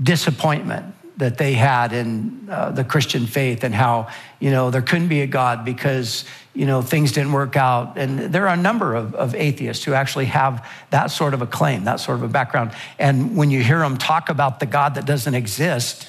disappointment 0.01 0.95
that 1.17 1.37
they 1.37 1.53
had 1.53 1.93
in 1.93 2.47
uh, 2.49 2.71
the 2.71 2.83
Christian 2.83 3.27
faith 3.27 3.63
and 3.63 3.75
how, 3.75 4.07
you 4.39 4.49
know, 4.49 4.71
there 4.71 4.81
couldn't 4.81 5.07
be 5.07 5.21
a 5.21 5.27
God 5.27 5.63
because, 5.63 6.25
you 6.55 6.65
know, 6.65 6.81
things 6.81 7.11
didn't 7.11 7.31
work 7.31 7.55
out. 7.55 7.95
And 7.95 8.33
there 8.33 8.47
are 8.47 8.55
a 8.55 8.61
number 8.61 8.95
of, 8.95 9.13
of 9.13 9.35
atheists 9.35 9.83
who 9.85 9.93
actually 9.93 10.25
have 10.25 10.67
that 10.89 11.11
sort 11.11 11.35
of 11.35 11.41
a 11.43 11.45
claim, 11.45 11.83
that 11.83 11.99
sort 11.99 12.17
of 12.17 12.23
a 12.23 12.27
background. 12.27 12.71
And 12.97 13.37
when 13.37 13.51
you 13.51 13.61
hear 13.63 13.79
them 13.79 13.97
talk 13.97 14.29
about 14.29 14.59
the 14.59 14.65
God 14.65 14.95
that 14.95 15.05
doesn't 15.05 15.35
exist, 15.35 16.07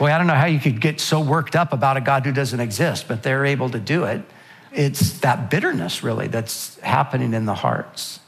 boy, 0.00 0.10
I 0.10 0.16
don't 0.16 0.26
know 0.26 0.34
how 0.34 0.46
you 0.46 0.58
could 0.58 0.80
get 0.80 0.98
so 0.98 1.20
worked 1.20 1.54
up 1.54 1.74
about 1.74 1.98
a 1.98 2.00
God 2.00 2.24
who 2.24 2.32
doesn't 2.32 2.58
exist, 2.58 3.06
but 3.06 3.22
they're 3.22 3.44
able 3.44 3.68
to 3.68 3.78
do 3.78 4.04
it. 4.04 4.22
It's 4.72 5.20
that 5.20 5.50
bitterness, 5.50 6.02
really, 6.02 6.26
that's 6.26 6.80
happening 6.80 7.34
in 7.34 7.44
the 7.44 7.54
hearts. 7.54 8.18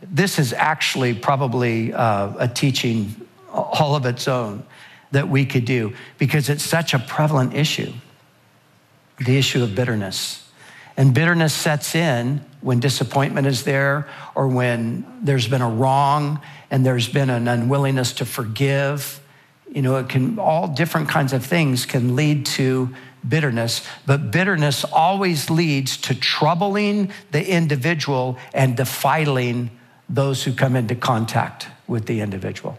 This 0.00 0.38
is 0.38 0.54
actually 0.54 1.12
probably 1.12 1.92
uh, 1.92 2.32
a 2.38 2.48
teaching 2.48 3.14
all 3.52 3.96
of 3.96 4.06
its 4.06 4.26
own 4.28 4.64
that 5.10 5.28
we 5.28 5.44
could 5.44 5.66
do 5.66 5.92
because 6.16 6.48
it's 6.48 6.64
such 6.64 6.94
a 6.94 6.98
prevalent 6.98 7.54
issue 7.54 7.92
the 9.18 9.36
issue 9.36 9.62
of 9.64 9.74
bitterness. 9.74 10.48
And 10.96 11.12
bitterness 11.12 11.52
sets 11.52 11.96
in 11.96 12.40
when 12.60 12.80
disappointment 12.80 13.46
is 13.46 13.64
there 13.64 14.08
or 14.36 14.46
when 14.46 15.04
there's 15.22 15.48
been 15.48 15.60
a 15.60 15.68
wrong 15.68 16.40
and 16.70 16.86
there's 16.86 17.08
been 17.08 17.28
an 17.28 17.48
unwillingness 17.48 18.12
to 18.14 18.24
forgive. 18.24 19.20
You 19.70 19.82
know, 19.82 19.96
it 19.96 20.08
can, 20.08 20.38
all 20.38 20.68
different 20.68 21.08
kinds 21.08 21.32
of 21.32 21.44
things 21.44 21.86
can 21.86 22.16
lead 22.16 22.46
to 22.46 22.94
bitterness, 23.26 23.86
but 24.06 24.30
bitterness 24.30 24.84
always 24.84 25.50
leads 25.50 25.96
to 25.98 26.14
troubling 26.14 27.10
the 27.32 27.46
individual 27.46 28.38
and 28.54 28.76
defiling 28.76 29.70
those 30.08 30.42
who 30.42 30.52
come 30.52 30.76
into 30.76 30.94
contact 30.94 31.68
with 31.86 32.06
the 32.06 32.20
individual. 32.20 32.78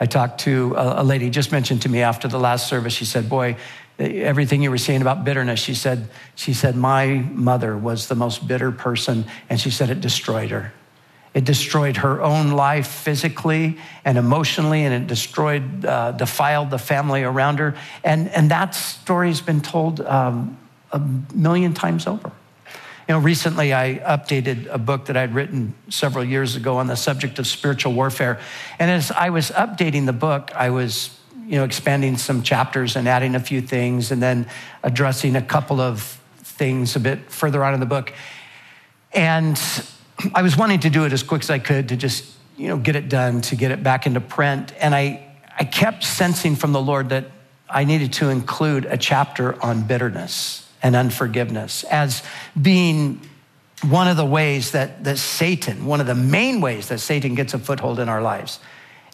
I 0.00 0.06
talked 0.06 0.40
to 0.40 0.74
a, 0.76 1.04
lady 1.04 1.30
just 1.30 1.52
mentioned 1.52 1.82
to 1.82 1.88
me 1.88 2.02
after 2.02 2.26
the 2.26 2.38
last 2.38 2.68
service. 2.68 2.92
She 2.92 3.04
said, 3.04 3.28
"Boy, 3.28 3.56
everything 3.98 4.60
you 4.62 4.70
were 4.70 4.78
saying 4.78 5.02
about 5.02 5.24
bitterness." 5.24 5.60
She 5.60 5.74
said, 5.74 6.08
"She 6.34 6.52
said 6.52 6.74
my 6.74 7.06
mother 7.06 7.78
was 7.78 8.08
the 8.08 8.16
most 8.16 8.46
bitter 8.46 8.72
person, 8.72 9.24
and 9.48 9.60
she 9.60 9.70
said 9.70 9.90
it 9.90 10.00
destroyed 10.00 10.50
her. 10.50 10.72
It 11.34 11.44
destroyed 11.44 11.96
her 11.98 12.22
own 12.22 12.52
life 12.52 12.86
physically 12.86 13.76
and 14.04 14.16
emotionally, 14.16 14.84
and 14.84 14.94
it 14.94 15.08
destroyed, 15.08 15.84
uh, 15.84 16.12
defiled 16.12 16.70
the 16.70 16.78
family 16.78 17.24
around 17.24 17.58
her. 17.58 17.74
And 18.04 18.28
and 18.28 18.50
that 18.50 18.74
story's 18.74 19.40
been 19.40 19.60
told 19.60 20.00
um, 20.00 20.56
a 20.92 21.00
million 21.34 21.74
times 21.74 22.06
over." 22.06 22.30
You 23.06 23.14
know, 23.14 23.18
recently 23.18 23.74
I 23.74 23.96
updated 23.96 24.66
a 24.70 24.78
book 24.78 25.06
that 25.06 25.16
I'd 25.16 25.34
written 25.34 25.74
several 25.90 26.24
years 26.24 26.56
ago 26.56 26.78
on 26.78 26.86
the 26.86 26.96
subject 26.96 27.38
of 27.38 27.46
spiritual 27.46 27.92
warfare. 27.92 28.38
And 28.78 28.90
as 28.90 29.10
I 29.10 29.28
was 29.28 29.50
updating 29.50 30.06
the 30.06 30.14
book, 30.14 30.52
I 30.54 30.70
was, 30.70 31.10
you 31.46 31.56
know, 31.56 31.64
expanding 31.64 32.16
some 32.16 32.42
chapters 32.42 32.96
and 32.96 33.06
adding 33.06 33.34
a 33.34 33.40
few 33.40 33.60
things 33.60 34.10
and 34.10 34.22
then 34.22 34.46
addressing 34.82 35.36
a 35.36 35.42
couple 35.42 35.80
of 35.80 36.18
things 36.38 36.96
a 36.96 37.00
bit 37.00 37.30
further 37.30 37.62
on 37.62 37.74
in 37.74 37.80
the 37.80 37.86
book. 37.86 38.12
And 39.12 39.60
I 40.34 40.42
was 40.42 40.56
wanting 40.56 40.80
to 40.80 40.90
do 40.90 41.04
it 41.04 41.12
as 41.12 41.22
quick 41.22 41.42
as 41.42 41.50
I 41.50 41.58
could 41.58 41.88
to 41.88 41.96
just, 41.96 42.24
you 42.56 42.68
know, 42.68 42.76
get 42.76 42.96
it 42.96 43.08
done, 43.08 43.40
to 43.42 43.56
get 43.56 43.70
it 43.70 43.82
back 43.82 44.06
into 44.06 44.20
print. 44.20 44.72
And 44.78 44.94
I, 44.94 45.24
I 45.58 45.64
kept 45.64 46.04
sensing 46.04 46.56
from 46.56 46.72
the 46.72 46.80
Lord 46.80 47.08
that 47.08 47.26
I 47.68 47.84
needed 47.84 48.12
to 48.14 48.28
include 48.28 48.84
a 48.86 48.96
chapter 48.96 49.60
on 49.62 49.86
bitterness 49.86 50.68
and 50.82 50.94
unforgiveness 50.94 51.84
as 51.84 52.22
being 52.60 53.20
one 53.82 54.08
of 54.08 54.16
the 54.16 54.24
ways 54.24 54.70
that, 54.72 55.04
that 55.04 55.18
Satan, 55.18 55.86
one 55.86 56.00
of 56.00 56.06
the 56.06 56.14
main 56.14 56.60
ways 56.60 56.88
that 56.88 56.98
Satan 56.98 57.34
gets 57.34 57.54
a 57.54 57.58
foothold 57.58 57.98
in 57.98 58.08
our 58.08 58.22
lives. 58.22 58.60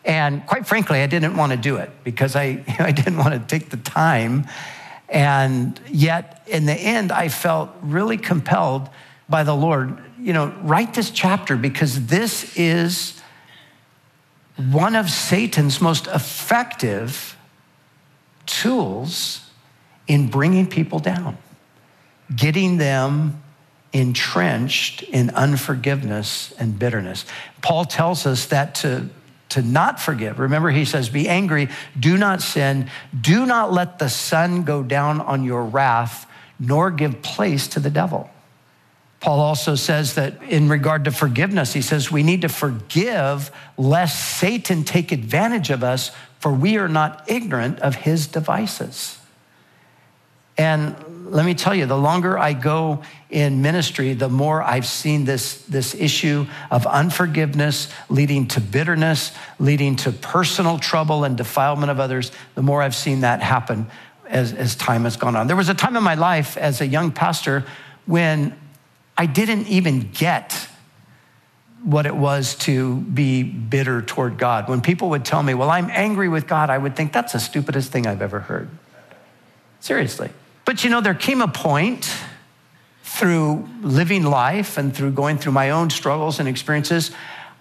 And 0.05 0.47
quite 0.47 0.67
frankly, 0.67 1.01
I 1.01 1.07
didn't 1.07 1.37
want 1.37 1.53
to 1.53 1.59
do 1.59 1.77
it 1.77 1.91
because 2.05 2.37
I, 2.37 2.65
I 2.79 2.93
didn't 2.93 3.17
want 3.17 3.33
to 3.33 3.41
take 3.59 3.71
the 3.71 3.77
time. 3.77 4.47
And 5.09 5.81
yet, 5.89 6.43
in 6.47 6.67
the 6.67 6.75
end, 6.75 7.11
I 7.11 7.29
felt 7.29 7.71
really 7.83 8.17
compelled 8.17 8.89
by 9.31 9.45
the 9.45 9.55
Lord, 9.55 9.99
you 10.19 10.33
know, 10.33 10.55
write 10.63 10.95
this 10.95 11.11
chapter 11.11 11.57
because 11.57 12.07
this 12.07 12.57
is 12.57 13.23
one 14.57 14.97
of 14.97 15.09
Satan's 15.09 15.81
most 15.81 16.07
effective 16.09 17.37
tools 18.47 19.49
in 20.07 20.29
bringing 20.29 20.67
people 20.67 20.99
down 20.99 21.39
getting 22.35 22.77
them 22.77 23.43
entrenched 23.93 25.03
in 25.03 25.31
unforgiveness 25.31 26.53
and 26.59 26.79
bitterness. 26.79 27.25
Paul 27.61 27.85
tells 27.85 28.27
us 28.27 28.47
that 28.47 28.77
to, 28.77 29.09
to 29.51 29.63
not 29.63 30.01
forgive, 30.01 30.39
remember, 30.39 30.71
he 30.71 30.85
says, 30.85 31.09
Be 31.09 31.29
angry, 31.29 31.69
do 31.99 32.17
not 32.17 32.41
sin, 32.41 32.89
do 33.21 33.47
not 33.47 33.73
let 33.73 33.99
the 33.99 34.09
sun 34.09 34.63
go 34.63 34.83
down 34.83 35.21
on 35.21 35.43
your 35.43 35.65
wrath, 35.65 36.31
nor 36.59 36.91
give 36.91 37.21
place 37.23 37.67
to 37.69 37.81
the 37.81 37.91
devil. 37.91 38.31
Paul 39.21 39.41
also 39.41 39.75
says 39.75 40.15
that 40.15 40.43
in 40.45 40.69
regard 40.71 41.05
to 41.05 41.11
forgiveness, 41.11 41.75
he 41.75 41.83
says 41.83 42.11
we 42.11 42.23
need 42.23 42.41
to 42.41 42.49
forgive 42.49 43.51
lest 43.77 44.39
Satan 44.39 44.83
take 44.83 45.13
advantage 45.13 45.69
of 45.71 45.85
us, 45.85 46.11
for 46.39 46.53
we 46.53 46.79
are 46.79 46.89
not 46.89 47.31
ignorant 47.31 47.81
of 47.81 47.95
his 47.95 48.27
devices. 48.27 49.19
And 50.57 50.97
let 51.27 51.47
me 51.47 51.55
tell 51.55 51.75
you, 51.75 51.87
the 51.87 51.99
longer 51.99 52.39
I 52.39 52.55
go 52.55 53.03
in 53.29 53.63
ministry, 53.63 54.15
the 54.15 54.29
more 54.29 54.63
I've 54.63 54.87
seen 54.87 55.25
this, 55.25 55.63
this 55.63 55.95
issue 55.95 56.47
of 56.71 56.87
unforgiveness 56.87 57.89
leading 58.09 58.49
to 58.49 58.61
bitterness, 58.61 59.33
leading 59.59 59.97
to 59.97 60.13
personal 60.13 60.79
trouble 60.79 61.25
and 61.25 61.37
defilement 61.37 61.91
of 61.91 62.01
others, 62.01 62.33
the 62.55 62.63
more 62.63 62.83
I've 62.83 62.97
seen 62.97 63.21
that 63.21 63.43
happen 63.43 63.87
as, 64.29 64.53
as 64.53 64.75
time 64.75 65.05
has 65.05 65.17
gone 65.17 65.37
on. 65.37 65.47
There 65.47 65.57
was 65.57 65.69
a 65.69 65.75
time 65.75 65.97
in 65.97 66.03
my 66.03 66.15
life 66.15 66.57
as 66.57 66.81
a 66.81 66.87
young 66.87 67.13
pastor 67.13 67.65
when 68.07 68.55
I 69.21 69.27
didn't 69.27 69.67
even 69.67 70.13
get 70.13 70.67
what 71.85 72.07
it 72.07 72.17
was 72.17 72.55
to 72.61 72.97
be 72.97 73.43
bitter 73.43 74.01
toward 74.01 74.39
God. 74.39 74.67
When 74.67 74.81
people 74.81 75.11
would 75.11 75.27
tell 75.27 75.43
me, 75.43 75.53
Well, 75.53 75.69
I'm 75.69 75.91
angry 75.91 76.31
with 76.31 76.47
God, 76.47 76.71
I 76.71 76.79
would 76.79 76.97
think 76.97 77.13
that's 77.13 77.35
the 77.35 77.39
stupidest 77.39 77.93
thing 77.93 78.07
I've 78.07 78.23
ever 78.23 78.41
heard. 78.41 78.71
Seriously. 79.81 80.31
But 80.65 80.85
you 80.85 80.89
know, 80.89 81.03
there 81.03 81.13
came 81.13 81.43
a 81.43 81.49
point 81.49 82.11
through 83.03 83.69
living 83.83 84.23
life 84.25 84.79
and 84.79 84.97
through 84.97 85.11
going 85.11 85.37
through 85.37 85.53
my 85.53 85.69
own 85.69 85.91
struggles 85.91 86.41
and 86.41 86.49
experiences, 86.49 87.11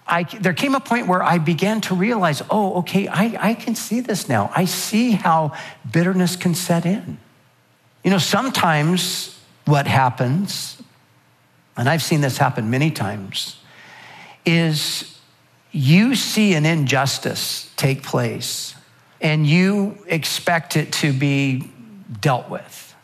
I, 0.06 0.22
there 0.22 0.54
came 0.54 0.74
a 0.74 0.80
point 0.80 1.08
where 1.08 1.22
I 1.22 1.36
began 1.36 1.82
to 1.82 1.94
realize, 1.94 2.42
oh, 2.48 2.78
okay, 2.78 3.06
I, 3.06 3.50
I 3.50 3.52
can 3.52 3.74
see 3.74 4.00
this 4.00 4.30
now. 4.30 4.50
I 4.56 4.64
see 4.64 5.10
how 5.10 5.52
bitterness 5.92 6.36
can 6.36 6.54
set 6.54 6.86
in. 6.86 7.18
You 8.02 8.12
know, 8.12 8.18
sometimes 8.18 9.38
what 9.66 9.86
happens, 9.86 10.79
and 11.80 11.88
I've 11.88 12.02
seen 12.02 12.20
this 12.20 12.36
happen 12.36 12.70
many 12.70 12.90
times, 12.90 13.56
is 14.44 15.18
you 15.72 16.14
see 16.14 16.54
an 16.54 16.66
injustice 16.66 17.72
take 17.76 18.02
place 18.02 18.74
and 19.20 19.46
you 19.46 19.98
expect 20.06 20.76
it 20.76 20.92
to 20.94 21.12
be 21.12 21.70
dealt 22.20 22.50
with. 22.50 22.94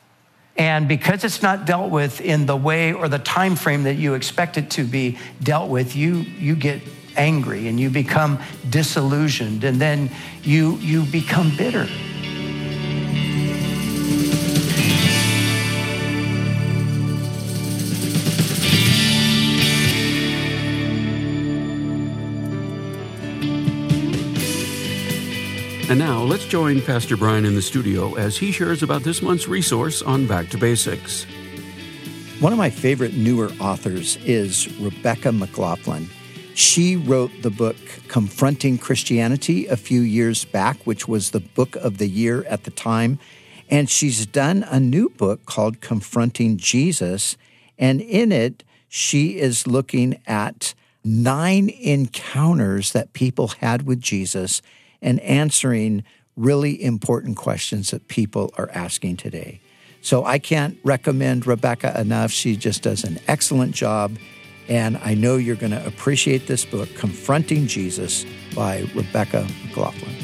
And 0.59 0.89
because 0.89 1.25
it's 1.25 1.43
not 1.43 1.67
dealt 1.67 1.91
with 1.91 2.21
in 2.21 2.47
the 2.47 2.57
way 2.57 2.93
or 2.93 3.09
the 3.09 3.19
time 3.19 3.57
frame 3.57 3.85
that 3.85 3.97
you 3.97 4.15
expect 4.15 4.57
it 4.57 4.71
to 4.73 4.85
be 4.85 5.19
dealt 5.43 5.71
with, 5.71 5.95
you, 5.95 6.17
you 6.17 6.55
get 6.55 6.81
angry 7.17 7.69
and 7.69 7.79
you 7.79 7.91
become 7.91 8.39
disillusioned 8.69 9.65
and 9.65 9.81
then 9.81 10.11
you, 10.43 10.77
you 10.77 11.05
become 11.05 11.55
bitter. 11.57 11.87
And 25.88 26.01
now 26.01 26.20
let's 26.25 26.44
join 26.46 26.83
Pastor 26.83 27.16
Brian 27.16 27.44
in 27.44 27.55
the 27.55 27.62
studio 27.62 28.16
as 28.16 28.37
he 28.37 28.51
shares 28.51 28.83
about 28.83 29.05
this 29.05 29.22
month's 29.22 29.46
resource 29.46 30.03
on 30.03 30.27
Back 30.27 30.49
to 30.49 30.59
Basics. 30.59 31.25
One 32.40 32.53
of 32.53 32.59
my 32.59 32.70
favorite 32.70 33.14
newer 33.14 33.53
authors 33.61 34.16
is 34.25 34.66
Rebecca 34.81 35.31
McLaughlin. 35.31 36.11
She 36.55 36.96
wrote 36.96 37.31
the 37.42 37.51
book 37.51 37.77
Confronting 38.09 38.79
Christianity 38.79 39.68
a 39.68 39.77
few 39.77 40.01
years 40.01 40.44
back, 40.44 40.77
which 40.88 41.07
was 41.07 41.31
the 41.31 41.38
book 41.38 41.77
of 41.77 41.99
the 41.99 42.09
year 42.09 42.42
at 42.49 42.64
the 42.64 42.72
time. 42.72 43.20
And 43.70 43.88
she's 43.88 44.27
done 44.27 44.64
a 44.68 44.81
new 44.81 45.09
book 45.09 45.46
called 45.46 45.81
Confronting 45.81 46.57
Jesus. 46.57 47.37
And 47.79 48.01
in 48.01 48.33
it, 48.33 48.64
she 48.88 49.38
is 49.38 49.68
looking 49.68 50.20
at 50.27 50.75
nine 51.05 51.68
encounters 51.68 52.90
that 52.90 53.12
people 53.12 53.49
had 53.61 53.87
with 53.87 54.01
Jesus 54.01 54.62
and 55.01 55.21
answering 55.21 56.05
really 56.37 56.83
important 56.83 57.37
questions 57.37 57.91
that 57.91 58.09
people 58.09 58.53
are 58.59 58.71
asking 58.73 59.17
today. 59.17 59.61
So 60.03 60.25
I 60.25 60.39
can't 60.39 60.79
recommend 60.85 61.47
Rebecca 61.47 61.99
enough. 62.01 62.31
She 62.31 62.57
just 62.57 62.83
does 62.83 63.05
an 63.05 63.19
excellent 63.27 63.75
job. 63.75 64.17
And 64.69 64.99
I 64.99 65.15
know 65.15 65.37
you're 65.37 65.57
going 65.57 65.73
to 65.73 65.87
appreciate 65.87 66.47
this 66.47 66.65
book, 66.65 66.89
Confronting 66.95 67.67
Jesus 67.67 68.25
by 68.55 68.89
Rebecca 68.95 69.47
McLaughlin. 69.65 70.15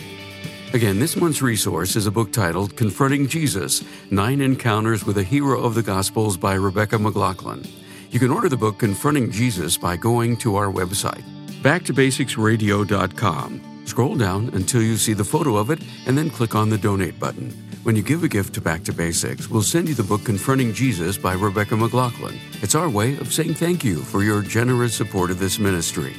Again, 0.73 0.99
this 0.99 1.17
month's 1.17 1.43
resource 1.43 1.97
is 1.97 2.07
a 2.07 2.11
book 2.11 2.33
titled 2.33 2.77
Confronting 2.77 3.29
Jesus 3.29 3.85
Nine 4.11 4.41
Encounters 4.41 5.05
with 5.05 5.19
a 5.19 5.23
Hero 5.23 5.61
of 5.61 5.75
the 5.75 5.83
Gospels 5.83 6.37
by 6.37 6.55
Rebecca 6.55 6.99
McLaughlin. 6.99 7.63
You 8.11 8.19
can 8.19 8.31
order 8.31 8.49
the 8.49 8.57
book 8.57 8.79
Confronting 8.79 9.31
Jesus 9.31 9.77
by 9.77 9.97
going 9.97 10.37
to 10.39 10.57
our 10.57 10.73
website, 10.73 11.23
backtobasicsradio.com. 11.63 13.72
Scroll 13.93 14.17
down 14.17 14.49
until 14.55 14.81
you 14.81 14.97
see 14.97 15.13
the 15.13 15.23
photo 15.23 15.57
of 15.57 15.69
it 15.69 15.79
and 16.07 16.17
then 16.17 16.31
click 16.31 16.55
on 16.55 16.71
the 16.71 16.79
donate 16.79 17.21
button. 17.21 17.51
When 17.83 17.95
you 17.95 18.03
give 18.03 18.25
a 18.25 18.29
gift 18.29 18.55
to 18.55 18.63
Back 18.63 18.85
to 18.85 18.93
Basics, 18.95 19.51
we'll 19.51 19.61
send 19.61 19.87
you 19.87 19.95
the 19.95 20.03
book 20.03 20.25
Confronting 20.25 20.73
Jesus 20.73 21.19
by 21.19 21.35
Rebecca 21.35 21.77
McLaughlin. 21.77 22.41
It's 22.63 22.75
our 22.75 22.89
way 22.89 23.19
of 23.19 23.35
saying 23.35 23.53
thank 23.53 23.85
you 23.85 23.99
for 23.99 24.23
your 24.23 24.41
generous 24.41 24.95
support 24.95 25.31
of 25.31 25.39
this 25.39 25.59
ministry. 25.59 26.17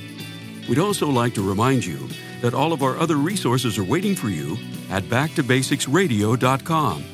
We'd 0.69 0.77
also 0.77 1.09
like 1.09 1.33
to 1.33 1.41
remind 1.41 1.83
you 1.83 2.09
that 2.41 2.53
all 2.53 2.73
of 2.73 2.83
our 2.83 2.95
other 2.99 3.15
resources 3.15 3.79
are 3.79 3.83
waiting 3.83 4.13
for 4.13 4.29
you 4.29 4.55
at 4.91 5.01
backtobasicsradio.com 5.05 7.03